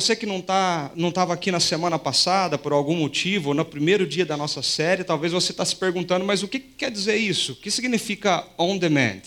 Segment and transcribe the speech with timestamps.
[0.00, 3.62] Você que não tá, não estava aqui na semana passada, por algum motivo, ou no
[3.66, 7.16] primeiro dia da nossa série, talvez você está se perguntando, mas o que quer dizer
[7.16, 7.52] isso?
[7.52, 9.20] O que significa on demand?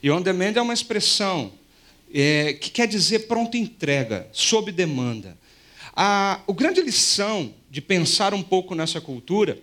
[0.00, 1.50] E on demand é uma expressão
[2.14, 5.36] é, que quer dizer pronta entrega, sob demanda.
[5.92, 9.58] A, a grande lição de pensar um pouco nessa cultura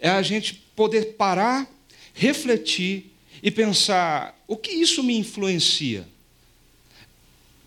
[0.00, 1.70] é a gente poder parar,
[2.12, 6.04] refletir e pensar: o que isso me influencia?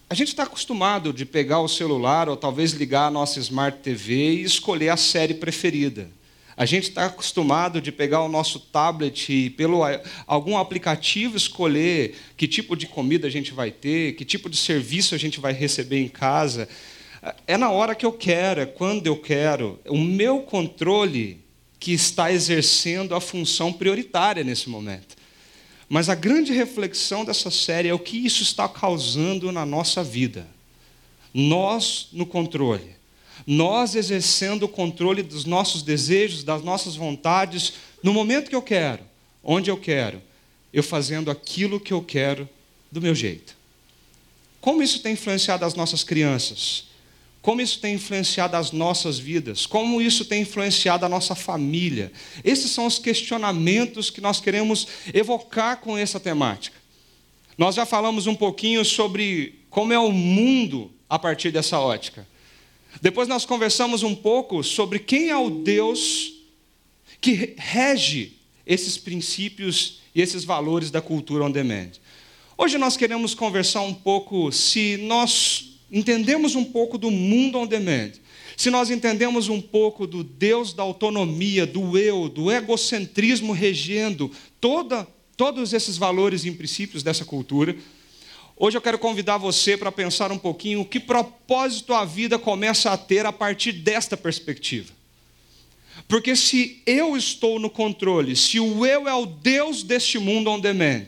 [0.09, 4.35] A gente está acostumado de pegar o celular ou talvez ligar a nossa Smart TV
[4.35, 6.09] e escolher a série preferida.
[6.55, 9.81] A gente está acostumado de pegar o nosso tablet e, pelo
[10.25, 15.13] algum aplicativo, escolher que tipo de comida a gente vai ter, que tipo de serviço
[15.13, 16.69] a gente vai receber em casa.
[17.45, 19.77] É na hora que eu quero, é quando eu quero.
[19.89, 21.43] O meu controle
[21.77, 25.17] que está exercendo a função prioritária nesse momento.
[25.89, 30.47] Mas a grande reflexão dessa série é o que isso está causando na nossa vida.
[31.33, 32.95] Nós no controle.
[33.45, 39.03] Nós exercendo o controle dos nossos desejos, das nossas vontades, no momento que eu quero,
[39.43, 40.21] onde eu quero,
[40.73, 42.49] eu fazendo aquilo que eu quero
[42.91, 43.55] do meu jeito.
[44.59, 46.86] Como isso tem influenciado as nossas crianças?
[47.47, 52.11] Como isso tem influenciado as nossas vidas, como isso tem influenciado a nossa família.
[52.43, 56.75] Esses são os questionamentos que nós queremos evocar com essa temática.
[57.57, 62.27] Nós já falamos um pouquinho sobre como é o mundo a partir dessa ótica.
[63.01, 66.33] Depois nós conversamos um pouco sobre quem é o Deus
[67.21, 68.33] que rege
[68.65, 71.91] esses princípios e esses valores da cultura on demand.
[72.57, 78.11] Hoje nós queremos conversar um pouco se nós entendemos um pouco do mundo on demand,
[78.57, 85.07] se nós entendemos um pouco do Deus da autonomia, do eu, do egocentrismo regendo toda,
[85.37, 87.77] todos esses valores e princípios dessa cultura,
[88.55, 92.97] hoje eu quero convidar você para pensar um pouquinho que propósito a vida começa a
[92.97, 94.91] ter a partir desta perspectiva.
[96.07, 100.59] Porque se eu estou no controle, se o eu é o Deus deste mundo on
[100.59, 101.05] demand,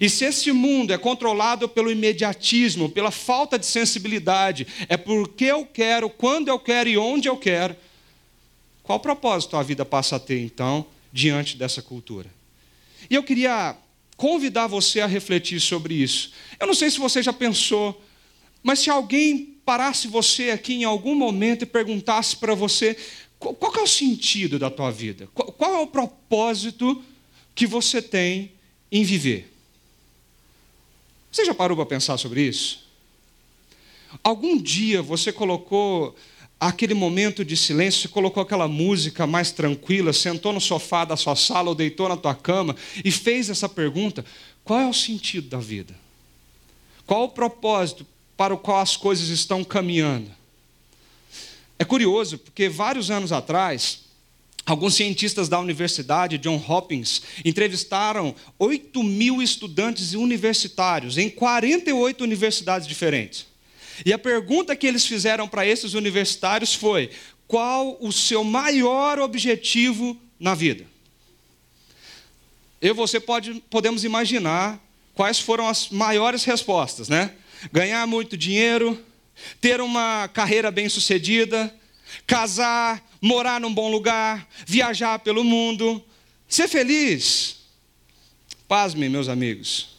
[0.00, 5.66] e se esse mundo é controlado pelo imediatismo, pela falta de sensibilidade, é porque eu
[5.66, 7.76] quero, quando eu quero e onde eu quero,
[8.82, 12.30] qual propósito a vida passa a ter então diante dessa cultura?
[13.08, 13.76] E eu queria
[14.16, 16.32] convidar você a refletir sobre isso.
[16.58, 18.02] Eu não sei se você já pensou,
[18.62, 22.96] mas se alguém parasse você aqui em algum momento e perguntasse para você
[23.38, 25.28] qual, é o sentido da tua vida?
[25.34, 27.02] qual é o propósito
[27.54, 28.52] que você tem
[28.90, 29.51] em viver?
[31.32, 32.84] Você já parou para pensar sobre isso?
[34.22, 36.14] Algum dia você colocou
[36.60, 41.70] aquele momento de silêncio, colocou aquela música mais tranquila, sentou no sofá da sua sala
[41.70, 44.22] ou deitou na tua cama e fez essa pergunta:
[44.62, 45.96] qual é o sentido da vida?
[47.06, 48.06] Qual o propósito
[48.36, 50.30] para o qual as coisas estão caminhando?
[51.78, 54.01] É curioso, porque vários anos atrás,
[54.64, 63.46] Alguns cientistas da Universidade John Hopkins entrevistaram 8 mil estudantes universitários em 48 universidades diferentes.
[64.06, 67.10] E a pergunta que eles fizeram para esses universitários foi:
[67.48, 70.86] qual o seu maior objetivo na vida?
[72.80, 74.80] Eu e você pode, podemos imaginar
[75.14, 77.32] quais foram as maiores respostas, né?
[77.72, 79.00] Ganhar muito dinheiro,
[79.60, 81.72] ter uma carreira bem-sucedida,
[82.26, 86.02] casar, morar num bom lugar, viajar pelo mundo,
[86.48, 87.56] ser feliz.
[88.68, 89.96] Pasmem, meus amigos.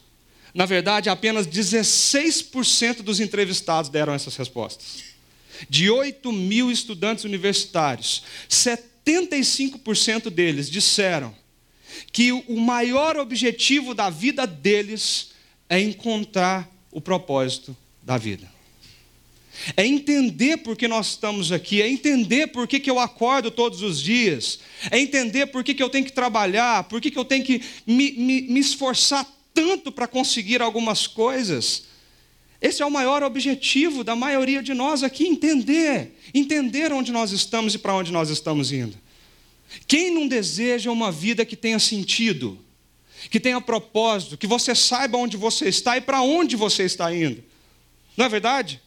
[0.53, 5.03] Na verdade, apenas 16% dos entrevistados deram essas respostas.
[5.69, 11.35] De 8 mil estudantes universitários, 75% deles disseram
[12.11, 15.31] que o maior objetivo da vida deles
[15.69, 18.52] é encontrar o propósito da vida.
[19.77, 23.81] É entender por que nós estamos aqui, é entender por que, que eu acordo todos
[23.81, 24.59] os dias,
[24.89, 27.61] é entender por que, que eu tenho que trabalhar, por que, que eu tenho que
[27.85, 31.83] me, me, me esforçar tanto para conseguir algumas coisas.
[32.59, 37.75] Esse é o maior objetivo da maioria de nós aqui, entender, entender onde nós estamos
[37.75, 38.97] e para onde nós estamos indo.
[39.87, 42.57] Quem não deseja uma vida que tenha sentido,
[43.29, 47.43] que tenha propósito, que você saiba onde você está e para onde você está indo?
[48.15, 48.81] Não é verdade?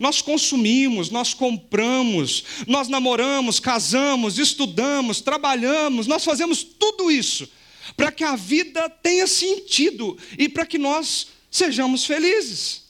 [0.00, 7.48] Nós consumimos, nós compramos, nós namoramos, casamos, estudamos, trabalhamos, nós fazemos tudo isso
[7.96, 12.84] para que a vida tenha sentido e para que nós sejamos felizes.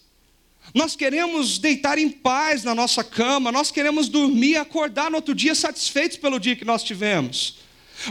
[0.75, 5.35] Nós queremos deitar em paz na nossa cama, nós queremos dormir e acordar no outro
[5.35, 7.57] dia satisfeitos pelo dia que nós tivemos.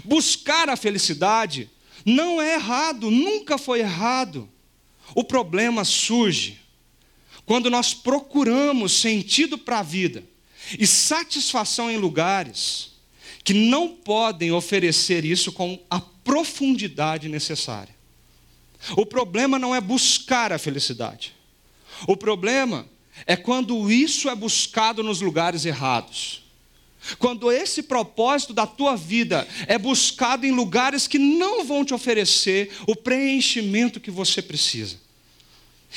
[0.03, 1.69] Buscar a felicidade
[2.05, 4.49] não é errado, nunca foi errado.
[5.13, 6.59] O problema surge
[7.45, 10.23] quando nós procuramos sentido para a vida
[10.79, 12.91] e satisfação em lugares
[13.43, 17.93] que não podem oferecer isso com a profundidade necessária.
[18.97, 21.33] O problema não é buscar a felicidade.
[22.07, 22.87] O problema
[23.25, 26.43] é quando isso é buscado nos lugares errados.
[27.19, 32.71] Quando esse propósito da tua vida é buscado em lugares que não vão te oferecer
[32.87, 34.97] o preenchimento que você precisa.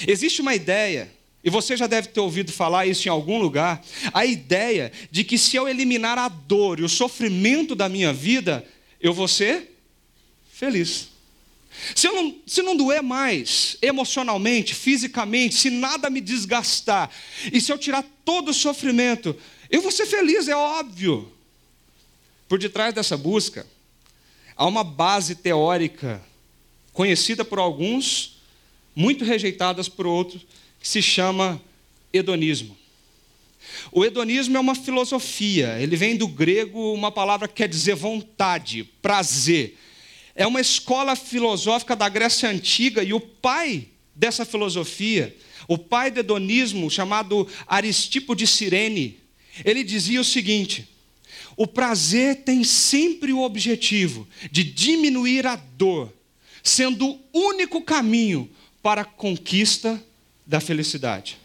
[0.07, 1.11] Existe uma ideia,
[1.49, 5.39] e você já deve ter ouvido falar isso em algum lugar, a ideia de que
[5.39, 8.63] se eu eliminar a dor e o sofrimento da minha vida,
[9.01, 9.75] eu vou ser
[10.53, 11.09] feliz.
[11.95, 17.11] Se, não, se não doer mais emocionalmente, fisicamente, se nada me desgastar,
[17.51, 19.35] e se eu tirar todo o sofrimento,
[19.71, 21.33] eu vou ser feliz, é óbvio.
[22.47, 23.67] Por detrás dessa busca,
[24.55, 26.23] há uma base teórica,
[26.93, 28.37] conhecida por alguns,
[28.95, 30.45] muito rejeitadas por outros,
[30.81, 31.61] que se chama
[32.13, 32.77] hedonismo.
[33.93, 38.85] O hedonismo é uma filosofia, ele vem do grego, uma palavra que quer dizer vontade,
[39.03, 39.77] prazer
[40.39, 45.37] é uma escola filosófica da Grécia Antiga e o pai dessa filosofia,
[45.67, 49.19] o pai do hedonismo, chamado Aristipo de Cirene,
[49.65, 50.89] ele dizia o seguinte:
[51.57, 56.15] o prazer tem sempre o objetivo de diminuir a dor,
[56.63, 58.49] sendo o único caminho
[58.81, 60.01] para a conquista
[60.49, 61.39] da felicidade.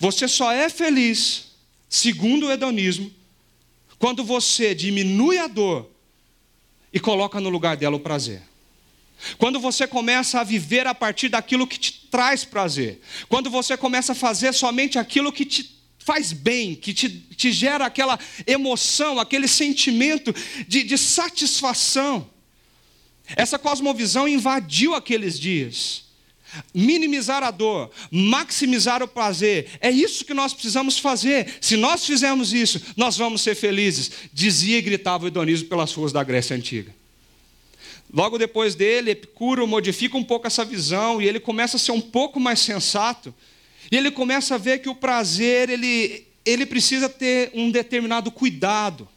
[0.00, 1.48] Você só é feliz,
[1.90, 3.12] segundo o hedonismo,
[3.98, 5.90] quando você diminui a dor
[6.90, 8.40] e coloca no lugar dela o prazer.
[9.36, 14.12] Quando você começa a viver a partir daquilo que te traz prazer, quando você começa
[14.12, 19.48] a fazer somente aquilo que te faz bem, que te, te gera aquela emoção, aquele
[19.48, 20.34] sentimento
[20.66, 22.30] de, de satisfação.
[23.34, 26.05] Essa cosmovisão invadiu aqueles dias.
[26.74, 31.56] Minimizar a dor, maximizar o prazer, é isso que nós precisamos fazer.
[31.60, 36.12] Se nós fizermos isso, nós vamos ser felizes, dizia e gritava o hedonismo pelas ruas
[36.12, 36.94] da Grécia Antiga.
[38.12, 42.00] Logo depois dele, Epicuro modifica um pouco essa visão e ele começa a ser um
[42.00, 43.34] pouco mais sensato.
[43.90, 49.08] E ele começa a ver que o prazer, ele, ele precisa ter um determinado cuidado.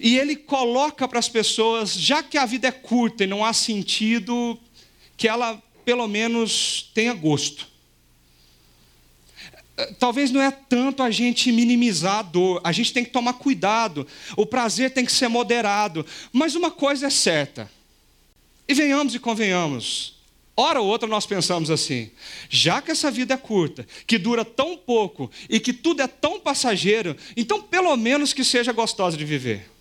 [0.00, 3.52] E ele coloca para as pessoas, já que a vida é curta e não há
[3.52, 4.58] sentido,
[5.16, 7.66] que ela pelo menos tenha gosto.
[9.98, 14.06] Talvez não é tanto a gente minimizar a dor, a gente tem que tomar cuidado,
[14.36, 16.04] o prazer tem que ser moderado.
[16.30, 17.70] Mas uma coisa é certa,
[18.68, 20.16] e venhamos e convenhamos,
[20.54, 22.10] hora ou outra nós pensamos assim:
[22.50, 26.38] já que essa vida é curta, que dura tão pouco e que tudo é tão
[26.38, 29.77] passageiro, então pelo menos que seja gostosa de viver.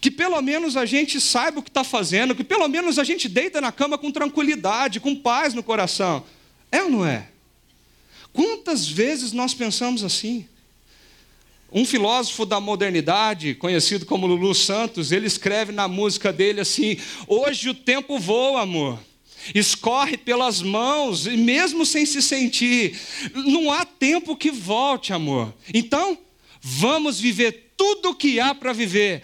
[0.00, 3.28] Que pelo menos a gente saiba o que está fazendo, que pelo menos a gente
[3.28, 6.24] deita na cama com tranquilidade, com paz no coração.
[6.70, 7.28] É ou não é?
[8.32, 10.48] Quantas vezes nós pensamos assim?
[11.72, 16.96] Um filósofo da modernidade, conhecido como Lulu Santos, ele escreve na música dele assim:
[17.26, 18.98] Hoje o tempo voa, amor.
[19.54, 22.98] Escorre pelas mãos, e mesmo sem se sentir,
[23.34, 25.52] não há tempo que volte, amor.
[25.72, 26.16] Então,
[26.60, 29.22] vamos viver tudo o que há para viver.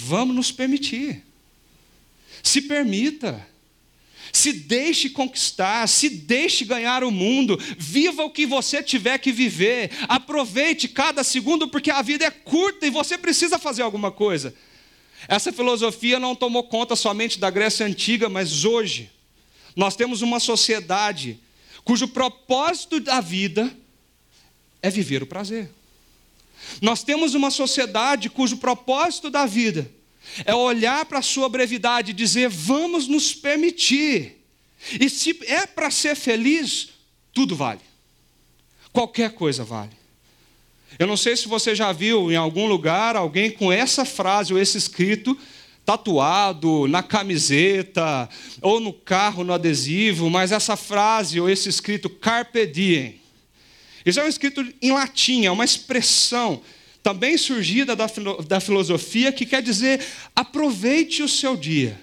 [0.00, 1.24] Vamos nos permitir.
[2.40, 3.44] Se permita.
[4.32, 9.90] Se deixe conquistar, se deixe ganhar o mundo, viva o que você tiver que viver,
[10.06, 14.54] aproveite cada segundo, porque a vida é curta e você precisa fazer alguma coisa.
[15.26, 19.10] Essa filosofia não tomou conta somente da Grécia Antiga, mas hoje,
[19.74, 21.40] nós temos uma sociedade
[21.82, 23.74] cujo propósito da vida
[24.82, 25.70] é viver o prazer.
[26.80, 29.90] Nós temos uma sociedade cujo propósito da vida
[30.44, 34.44] é olhar para a sua brevidade e dizer: vamos nos permitir.
[35.00, 36.90] E se é para ser feliz,
[37.32, 37.80] tudo vale.
[38.92, 39.96] Qualquer coisa vale.
[40.98, 44.58] Eu não sei se você já viu em algum lugar alguém com essa frase ou
[44.58, 45.36] esse escrito
[45.84, 48.28] tatuado na camiseta
[48.60, 53.17] ou no carro, no adesivo, mas essa frase ou esse escrito carpe diem.
[54.04, 56.62] Isso é um escrito em latim, é uma expressão
[57.02, 58.06] também surgida da,
[58.46, 61.98] da filosofia, que quer dizer aproveite o seu dia.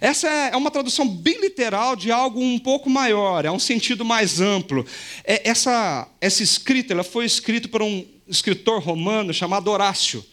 [0.00, 4.04] Essa é, é uma tradução bem literal de algo um pouco maior, é um sentido
[4.04, 4.86] mais amplo.
[5.24, 10.24] É, essa, essa escrita ela foi escrita por um escritor romano chamado Horácio.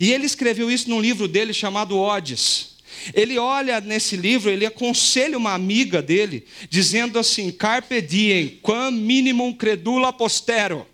[0.00, 2.73] E ele escreveu isso num livro dele chamado Odes.
[3.12, 9.52] Ele olha nesse livro, ele aconselha uma amiga dele, dizendo assim: Carpe diem, quam minimum
[9.52, 10.86] credula postero.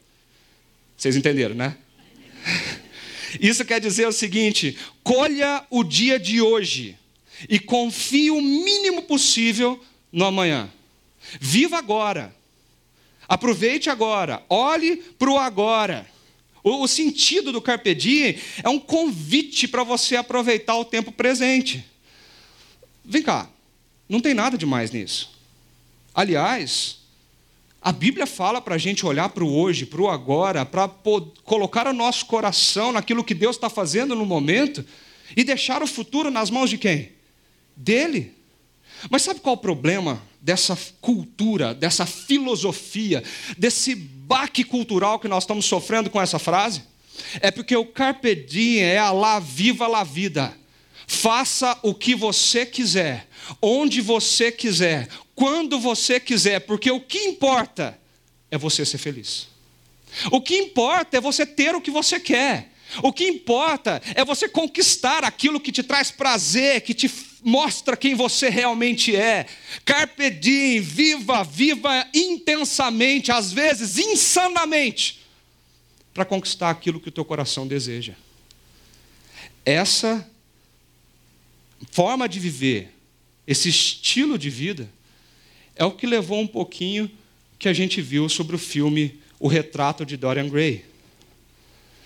[0.97, 1.76] Vocês entenderam, né?
[3.40, 6.97] Isso quer dizer o seguinte: colha o dia de hoje
[7.49, 10.71] e confie o mínimo possível no amanhã.
[11.40, 12.35] Viva agora.
[13.28, 16.04] Aproveite agora, olhe para o agora.
[16.62, 21.85] O, sentido do Carpe Diem é um convite para você aproveitar o tempo presente.
[23.10, 23.50] Vem cá,
[24.08, 25.32] não tem nada demais nisso.
[26.14, 26.98] Aliás,
[27.82, 30.88] a Bíblia fala para a gente olhar para o hoje, para o agora, para
[31.42, 34.86] colocar o nosso coração naquilo que Deus está fazendo no momento
[35.36, 37.10] e deixar o futuro nas mãos de quem?
[37.76, 38.32] Dele.
[39.10, 43.24] Mas sabe qual é o problema dessa cultura, dessa filosofia,
[43.58, 46.84] desse baque cultural que nós estamos sofrendo com essa frase?
[47.40, 50.59] É porque o carpe diem é a lá viva la vida.
[51.12, 53.26] Faça o que você quiser,
[53.60, 57.98] onde você quiser, quando você quiser, porque o que importa
[58.48, 59.48] é você ser feliz.
[60.30, 62.70] O que importa é você ter o que você quer.
[63.02, 67.10] O que importa é você conquistar aquilo que te traz prazer, que te
[67.42, 69.46] mostra quem você realmente é.
[69.84, 75.26] Carpe diem, viva, viva intensamente, às vezes insanamente,
[76.14, 78.14] para conquistar aquilo que o teu coração deseja.
[79.64, 80.29] Essa
[81.90, 82.92] forma de viver,
[83.46, 84.88] esse estilo de vida,
[85.75, 87.10] é o que levou um pouquinho
[87.58, 90.84] que a gente viu sobre o filme O Retrato de Dorian Gray.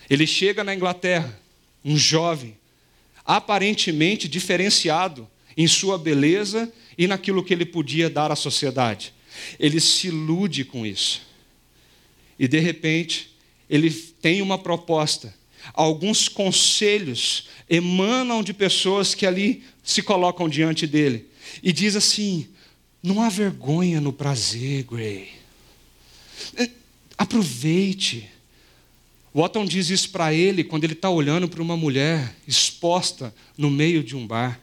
[0.09, 1.39] Ele chega na Inglaterra,
[1.83, 2.57] um jovem,
[3.25, 5.27] aparentemente diferenciado
[5.57, 9.13] em sua beleza e naquilo que ele podia dar à sociedade.
[9.59, 11.21] Ele se ilude com isso.
[12.37, 13.31] E de repente,
[13.69, 15.33] ele tem uma proposta.
[15.73, 21.27] Alguns conselhos emanam de pessoas que ali se colocam diante dele.
[21.61, 22.47] E diz assim:
[23.01, 25.29] não há vergonha no prazer, Gray.
[27.17, 28.29] Aproveite.
[29.33, 34.03] Watton diz isso para ele quando ele está olhando para uma mulher exposta no meio
[34.03, 34.59] de um bar.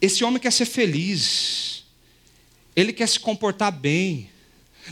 [0.00, 1.84] Esse homem quer ser feliz,
[2.74, 4.28] ele quer se comportar bem.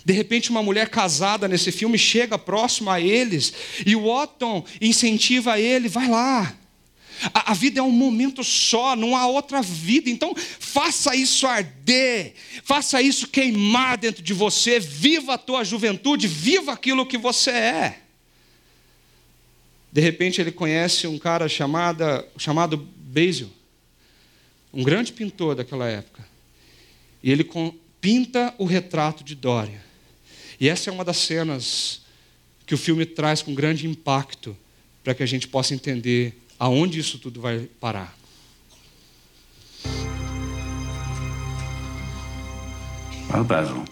[0.05, 3.53] De repente, uma mulher casada nesse filme chega próximo a eles
[3.85, 6.55] e o Watton incentiva ele: vai lá,
[7.33, 10.11] a, a, vida é um momento só, não há outra vida.
[10.11, 12.35] Então, faça isso arder,
[12.65, 18.01] faça isso queimar dentro de você, viva a tua juventude, viva aquilo que você é.
[19.93, 23.51] De repente, ele conhece um cara chamada, chamado Basil,
[24.73, 26.25] um grande pintor daquela época.
[27.23, 27.45] E ele
[28.05, 29.83] pinta o retrato de Dória.
[30.61, 32.03] E essa é uma das cenas
[32.67, 34.55] que o filme traz com grande impacto
[35.03, 38.15] para que a gente possa entender aonde isso tudo vai parar.
[43.33, 43.87] Well, Basil,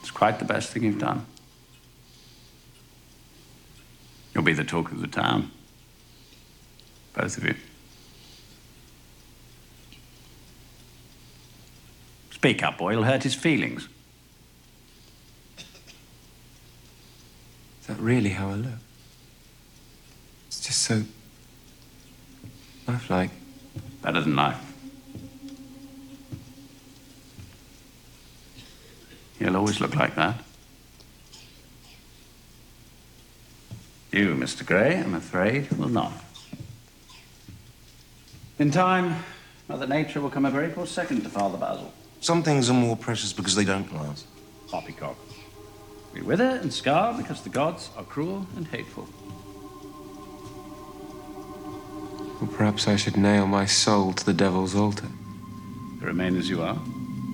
[0.00, 1.20] it's quite the best thing you've done.
[4.34, 5.48] You'll be the talk of the town.
[7.14, 7.73] Both of you.
[12.44, 13.88] Speak up, or you'll hurt his feelings.
[17.80, 18.80] Is that really how I look?
[20.48, 21.04] It's just so
[22.86, 23.30] lifelike.
[24.02, 24.60] Better than life.
[29.38, 30.44] He'll always look like that.
[34.12, 34.66] You, Mr.
[34.66, 36.12] Gray, I'm afraid, will not.
[38.58, 39.24] In time,
[39.66, 41.93] Mother Nature will come a very close second to Father Basil.
[42.24, 44.24] Some things are more precious because they don't last.
[44.70, 45.14] Poppycock.
[46.14, 49.06] We wither and scar because the gods are cruel and hateful.
[52.40, 55.08] Or perhaps I should nail my soul to the devil's altar.
[56.00, 56.78] Remain as you are.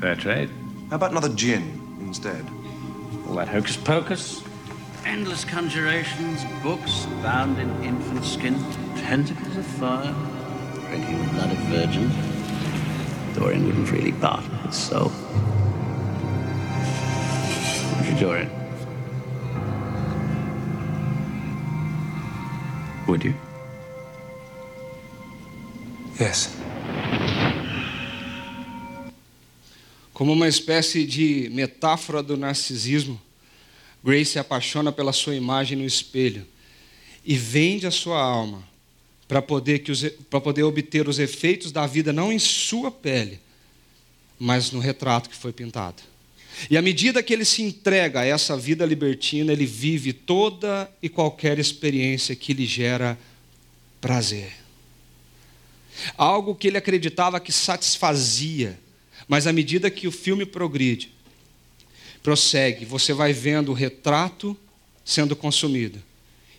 [0.01, 0.51] Fair trade.
[0.89, 2.45] How about another gin instead?
[3.29, 4.43] All that hocus pocus,
[5.05, 8.59] endless conjurations, books bound in infant skin,
[8.97, 10.13] tentacles of fire,
[10.89, 13.37] drinking the blood of virgins.
[13.37, 14.43] Dorian wouldn't really part
[18.21, 18.51] Dorian?
[23.09, 23.35] Would you?
[26.21, 26.51] Yes.
[30.13, 33.19] Como uma espécie de metáfora do narcisismo,
[34.05, 36.47] Grace se apaixona pela sua imagem no espelho
[37.25, 38.63] e vende a sua alma
[39.27, 39.83] para poder,
[40.31, 43.41] poder obter os efeitos da vida não em sua pele,
[44.41, 46.03] mas no retrato que foi pintado.
[46.71, 51.11] E à medida que ele se entrega a essa vida libertina, ele vive toda e
[51.11, 53.19] qualquer experiência que lhe gera
[54.01, 54.55] prazer.
[56.17, 58.81] Algo que ele acreditava que satisfazia,
[59.29, 61.13] mas à medida que o filme progride,
[62.23, 64.57] prossegue, você vai vendo o retrato
[65.05, 66.03] sendo consumido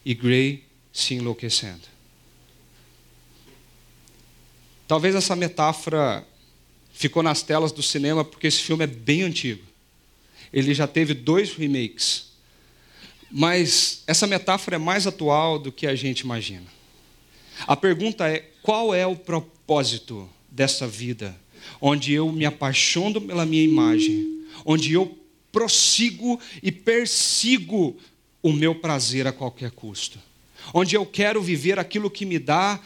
[0.05, 1.89] e Gray se enlouquecendo.
[4.88, 6.27] Talvez essa metáfora
[7.01, 9.63] ficou nas telas do cinema porque esse filme é bem antigo.
[10.53, 12.31] ele já teve dois remakes.
[13.31, 16.65] Mas essa metáfora é mais atual do que a gente imagina.
[17.65, 21.36] A pergunta é: qual é o propósito dessa vida,
[21.79, 25.17] onde eu me apaixono pela minha imagem, onde eu
[25.51, 27.98] prossigo e persigo
[28.43, 30.20] o meu prazer a qualquer custo,
[30.74, 32.79] onde eu quero viver aquilo que me dá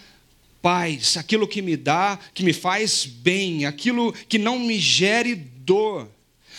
[0.65, 6.09] paz, aquilo que me dá, que me faz bem, aquilo que não me gere dor.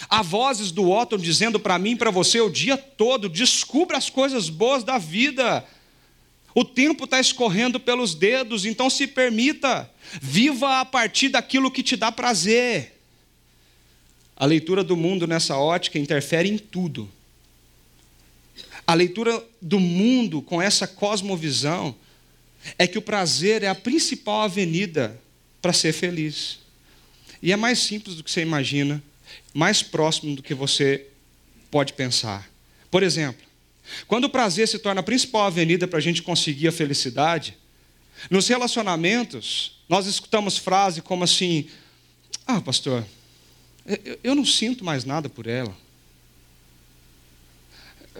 [0.09, 4.09] Há vozes do Otton dizendo para mim e para você o dia todo: descubra as
[4.09, 5.67] coisas boas da vida.
[6.55, 9.91] O tempo está escorrendo pelos dedos, então se permita,
[10.23, 13.01] viva a partir daquilo que te dá prazer.
[14.37, 17.11] A leitura do mundo nessa ótica interfere em tudo.
[18.87, 21.93] A leitura do mundo com essa cosmovisão
[22.79, 25.21] é que o prazer é a principal avenida
[25.61, 26.59] para ser feliz.
[27.43, 29.03] E é mais simples do que você imagina,
[29.53, 31.07] mais próximo do que você
[31.71, 32.49] pode pensar.
[32.91, 33.45] Por exemplo,
[34.07, 37.57] quando o prazer se torna a principal avenida para a gente conseguir a felicidade,
[38.31, 41.69] nos relacionamentos, nós escutamos frases como assim:
[42.47, 43.05] Ah, pastor,
[44.23, 45.77] eu não sinto mais nada por ela.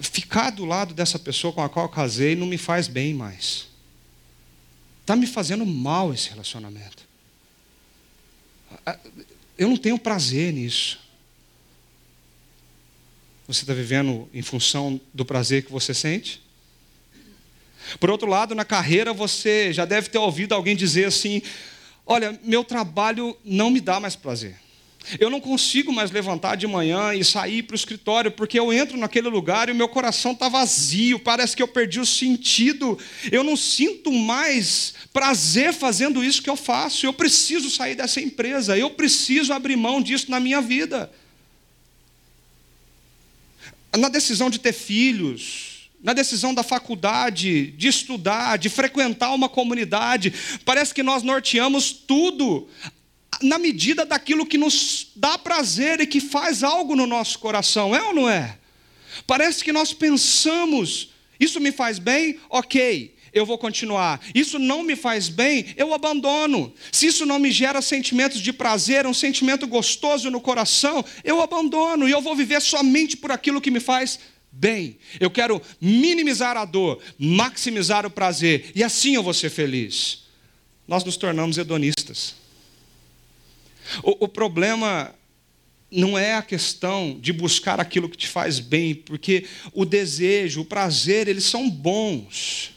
[0.01, 3.67] Ficar do lado dessa pessoa com a qual casei não me faz bem mais.
[5.07, 7.05] Está me fazendo mal esse relacionamento.
[9.57, 10.99] Eu não tenho prazer nisso.
[13.47, 16.43] Você está vivendo em função do prazer que você sente?
[18.01, 21.41] Por outro lado, na carreira, você já deve ter ouvido alguém dizer assim:
[22.05, 24.57] Olha, meu trabalho não me dá mais prazer.
[25.21, 28.99] Eu não consigo mais levantar de manhã e sair para o escritório, porque eu entro
[28.99, 32.99] naquele lugar e o meu coração está vazio, parece que eu perdi o sentido.
[33.31, 37.07] Eu não sinto mais prazer fazendo isso que eu faço.
[37.07, 41.11] Eu preciso sair dessa empresa, eu preciso abrir mão disso na minha vida.
[43.97, 50.33] Na decisão de ter filhos, na decisão da faculdade, de estudar, de frequentar uma comunidade,
[50.65, 52.69] parece que nós norteamos tudo
[53.43, 58.03] na medida daquilo que nos dá prazer e que faz algo no nosso coração, é
[58.03, 58.59] ou não é?
[59.27, 64.21] Parece que nós pensamos, isso me faz bem, ok, eu vou continuar.
[64.35, 66.73] Isso não me faz bem, eu abandono.
[66.91, 72.09] Se isso não me gera sentimentos de prazer, um sentimento gostoso no coração, eu abandono
[72.09, 74.19] e eu vou viver somente por aquilo que me faz
[74.51, 74.97] bem.
[75.21, 80.25] Eu quero minimizar a dor, maximizar o prazer, e assim eu vou ser feliz.
[80.89, 82.46] Nós nos tornamos hedonistas.
[84.03, 85.15] O, o problema
[85.91, 90.65] não é a questão de buscar aquilo que te faz bem, porque o desejo, o
[90.65, 92.73] prazer, eles são bons.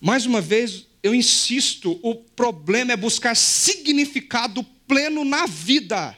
[0.00, 6.16] Mais uma vez, eu insisto, o problema é buscar significado pleno na vida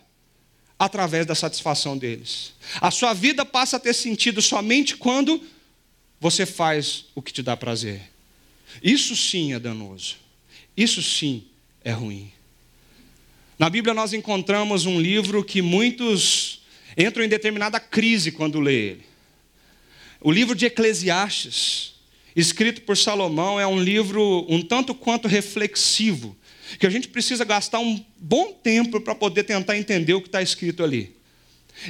[0.79, 2.53] através da satisfação deles.
[2.81, 5.41] A sua vida passa a ter sentido somente quando
[6.21, 8.11] você faz o que te dá prazer.
[8.83, 10.17] Isso sim é danoso.
[10.77, 11.45] Isso sim
[11.83, 12.33] é ruim.
[13.57, 16.63] Na Bíblia nós encontramos um livro que muitos
[16.97, 19.05] entram em determinada crise quando lê ele.
[20.21, 21.95] O livro de Eclesiastes,
[22.35, 26.37] escrito por Salomão, é um livro um tanto quanto reflexivo,
[26.81, 30.43] que a gente precisa gastar um bom tempo para poder tentar entender o que está
[30.43, 31.15] escrito ali.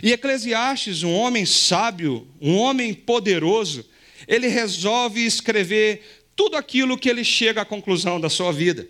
[0.02, 3.86] E Eclesiastes, um homem sábio, um homem poderoso,
[4.28, 6.02] ele resolve escrever
[6.36, 8.86] tudo aquilo que ele chega à conclusão da sua vida.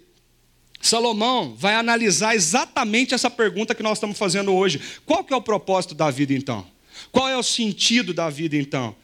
[0.84, 4.78] Salomão vai analisar exatamente essa pergunta que nós estamos fazendo hoje.
[5.06, 6.66] Qual que é o propósito da vida então?
[7.10, 8.94] Qual é o sentido da vida então?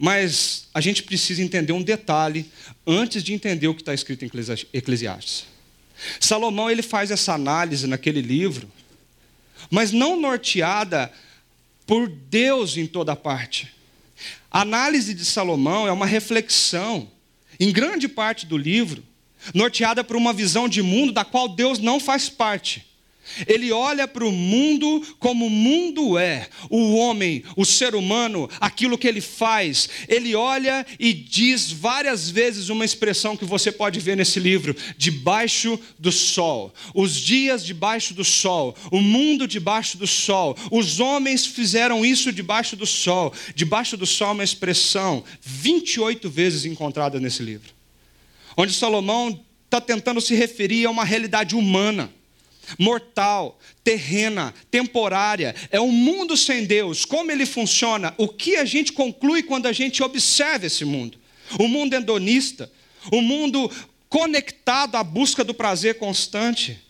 [0.00, 2.50] Mas a gente precisa entender um detalhe
[2.86, 4.30] antes de entender o que está escrito em
[4.72, 5.44] Eclesiastes.
[6.18, 8.66] Salomão ele faz essa análise naquele livro,
[9.70, 11.12] mas não norteada
[11.86, 13.70] por Deus em toda parte.
[14.50, 17.06] A análise de Salomão é uma reflexão,
[17.60, 19.04] em grande parte do livro,
[19.54, 22.88] norteada por uma visão de mundo da qual Deus não faz parte.
[23.46, 28.98] Ele olha para o mundo como o mundo é, o homem, o ser humano, aquilo
[28.98, 29.88] que ele faz.
[30.08, 35.78] Ele olha e diz várias vezes uma expressão que você pode ver nesse livro: debaixo
[35.98, 36.72] do sol.
[36.94, 40.56] Os dias debaixo do sol, o mundo debaixo do sol.
[40.70, 43.32] Os homens fizeram isso debaixo do sol.
[43.54, 47.77] Debaixo do sol é uma expressão 28 vezes encontrada nesse livro
[48.58, 52.12] onde Salomão está tentando se referir a uma realidade humana,
[52.76, 55.54] mortal, terrena, temporária.
[55.70, 57.04] É um mundo sem Deus.
[57.04, 58.12] Como ele funciona?
[58.18, 61.16] O que a gente conclui quando a gente observa esse mundo?
[61.56, 62.70] O mundo hedonista,
[63.12, 63.70] o mundo
[64.08, 66.80] conectado à busca do prazer constante.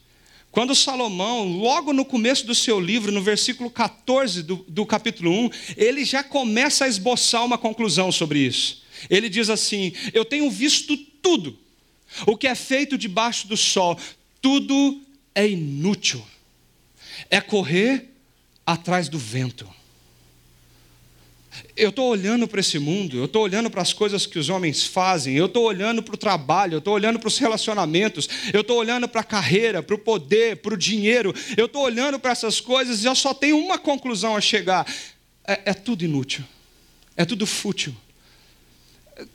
[0.51, 5.51] Quando Salomão, logo no começo do seu livro, no versículo 14 do, do capítulo 1,
[5.77, 8.83] ele já começa a esboçar uma conclusão sobre isso.
[9.11, 11.59] Ele diz assim: Eu tenho visto tudo,
[12.27, 13.99] o que é feito debaixo do sol,
[14.41, 15.01] tudo
[15.35, 16.25] é inútil,
[17.31, 18.09] é correr
[18.67, 19.69] atrás do vento.
[21.77, 24.85] Eu estou olhando para esse mundo, eu estou olhando para as coisas que os homens
[24.85, 28.79] fazem, eu estou olhando para o trabalho, eu estou olhando para os relacionamentos, eu estou
[28.79, 32.61] olhando para a carreira, para o poder, para o dinheiro, eu estou olhando para essas
[32.61, 34.87] coisas e eu só tenho uma conclusão a chegar:
[35.47, 36.45] é, é tudo inútil,
[37.17, 37.95] é tudo fútil,
[39.17, 39.27] é,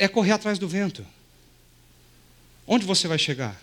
[0.00, 1.06] é correr atrás do vento.
[2.72, 3.62] Onde você vai chegar?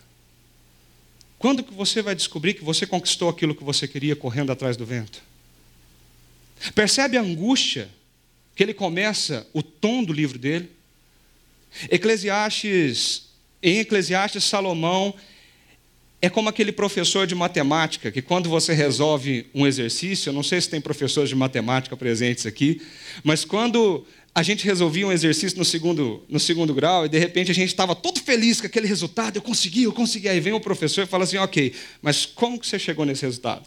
[1.39, 4.86] Quando que você vai descobrir que você conquistou aquilo que você queria correndo atrás do
[4.86, 5.24] vento?
[6.76, 7.89] Percebe a angústia
[8.56, 10.69] que ele começa o tom do livro dele?
[11.89, 13.30] Eclesiastes,
[13.63, 15.15] em Eclesiastes, Salomão
[16.22, 20.62] é como aquele professor de matemática que quando você resolve um exercício, eu não sei
[20.62, 22.80] se tem professores de matemática presentes aqui,
[23.24, 27.52] mas quando a gente resolvia um exercício no segundo, no segundo grau e de repente
[27.52, 30.30] a gente estava todo feliz com aquele resultado, eu consegui, eu consegui.
[30.30, 33.65] Aí vem o professor e fala assim: ok, mas como que você chegou nesse resultado?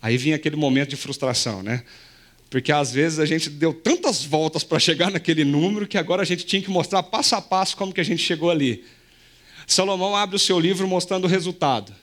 [0.00, 1.82] Aí vinha aquele momento de frustração, né?
[2.50, 6.24] Porque às vezes a gente deu tantas voltas para chegar naquele número que agora a
[6.24, 8.84] gente tinha que mostrar passo a passo como que a gente chegou ali.
[9.66, 11.94] Salomão abre o seu livro mostrando o resultado.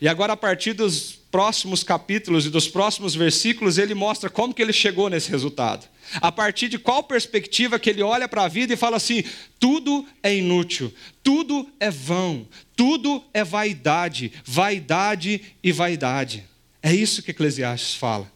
[0.00, 4.60] E agora, a partir dos próximos capítulos e dos próximos versículos, ele mostra como que
[4.60, 5.86] ele chegou nesse resultado.
[6.20, 9.24] A partir de qual perspectiva que ele olha para a vida e fala assim:
[9.58, 12.46] tudo é inútil, tudo é vão,
[12.76, 16.44] tudo é vaidade, vaidade e vaidade.
[16.82, 18.30] É isso que Eclesiastes fala.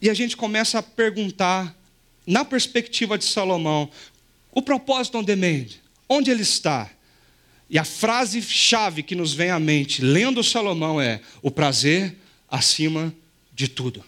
[0.00, 1.76] E a gente começa a perguntar,
[2.26, 3.90] na perspectiva de Salomão,
[4.50, 5.66] o propósito on demand,
[6.08, 6.90] onde ele está?
[7.70, 12.16] E a frase-chave que nos vem à mente, lendo Salomão, é: o prazer
[12.48, 13.14] acima
[13.54, 14.04] de tudo.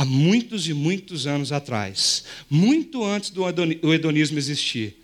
[0.00, 3.42] Há muitos e muitos anos atrás, muito antes do
[3.92, 4.96] hedonismo existir,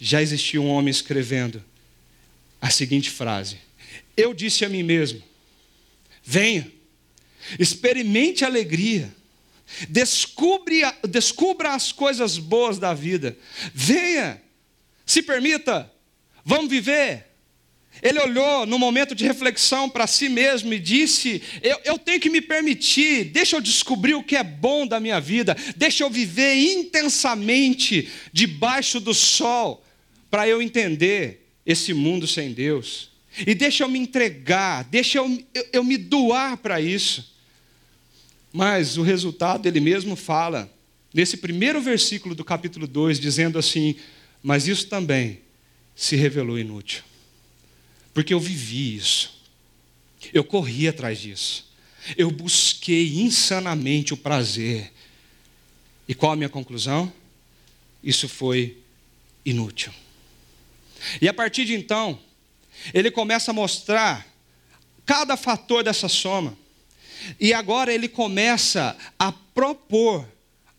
[0.00, 1.62] já existia um homem escrevendo
[2.58, 3.58] a seguinte frase:
[4.16, 5.22] Eu disse a mim mesmo,
[6.24, 6.72] venha
[7.58, 9.14] experimente a alegria,
[9.90, 13.36] descubra, descubra as coisas boas da vida,
[13.74, 14.40] venha,
[15.04, 15.92] se permita,
[16.42, 17.29] vamos viver.
[18.02, 22.30] Ele olhou no momento de reflexão para si mesmo e disse: eu, eu, tenho que
[22.30, 26.54] me permitir, deixa eu descobrir o que é bom da minha vida, deixa eu viver
[26.54, 29.84] intensamente debaixo do sol,
[30.30, 33.10] para eu entender esse mundo sem Deus.
[33.46, 37.34] E deixa eu me entregar, deixa eu, eu, eu me doar para isso.
[38.52, 40.70] Mas o resultado ele mesmo fala,
[41.14, 43.94] nesse primeiro versículo do capítulo 2, dizendo assim:
[44.42, 45.40] Mas isso também
[45.94, 47.02] se revelou inútil,
[48.20, 49.32] porque eu vivi isso,
[50.30, 51.66] eu corri atrás disso,
[52.18, 54.92] eu busquei insanamente o prazer.
[56.06, 57.10] E qual a minha conclusão?
[58.04, 58.76] Isso foi
[59.42, 59.90] inútil.
[61.18, 62.20] E a partir de então,
[62.92, 64.26] ele começa a mostrar
[65.06, 66.54] cada fator dessa soma.
[67.40, 70.28] E agora ele começa a propor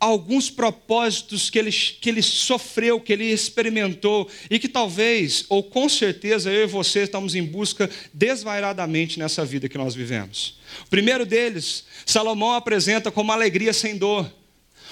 [0.01, 5.87] alguns propósitos que ele, que ele sofreu, que ele experimentou, e que talvez, ou com
[5.87, 10.59] certeza, eu e você estamos em busca desvairadamente nessa vida que nós vivemos.
[10.87, 14.29] O primeiro deles, Salomão apresenta como alegria sem dor.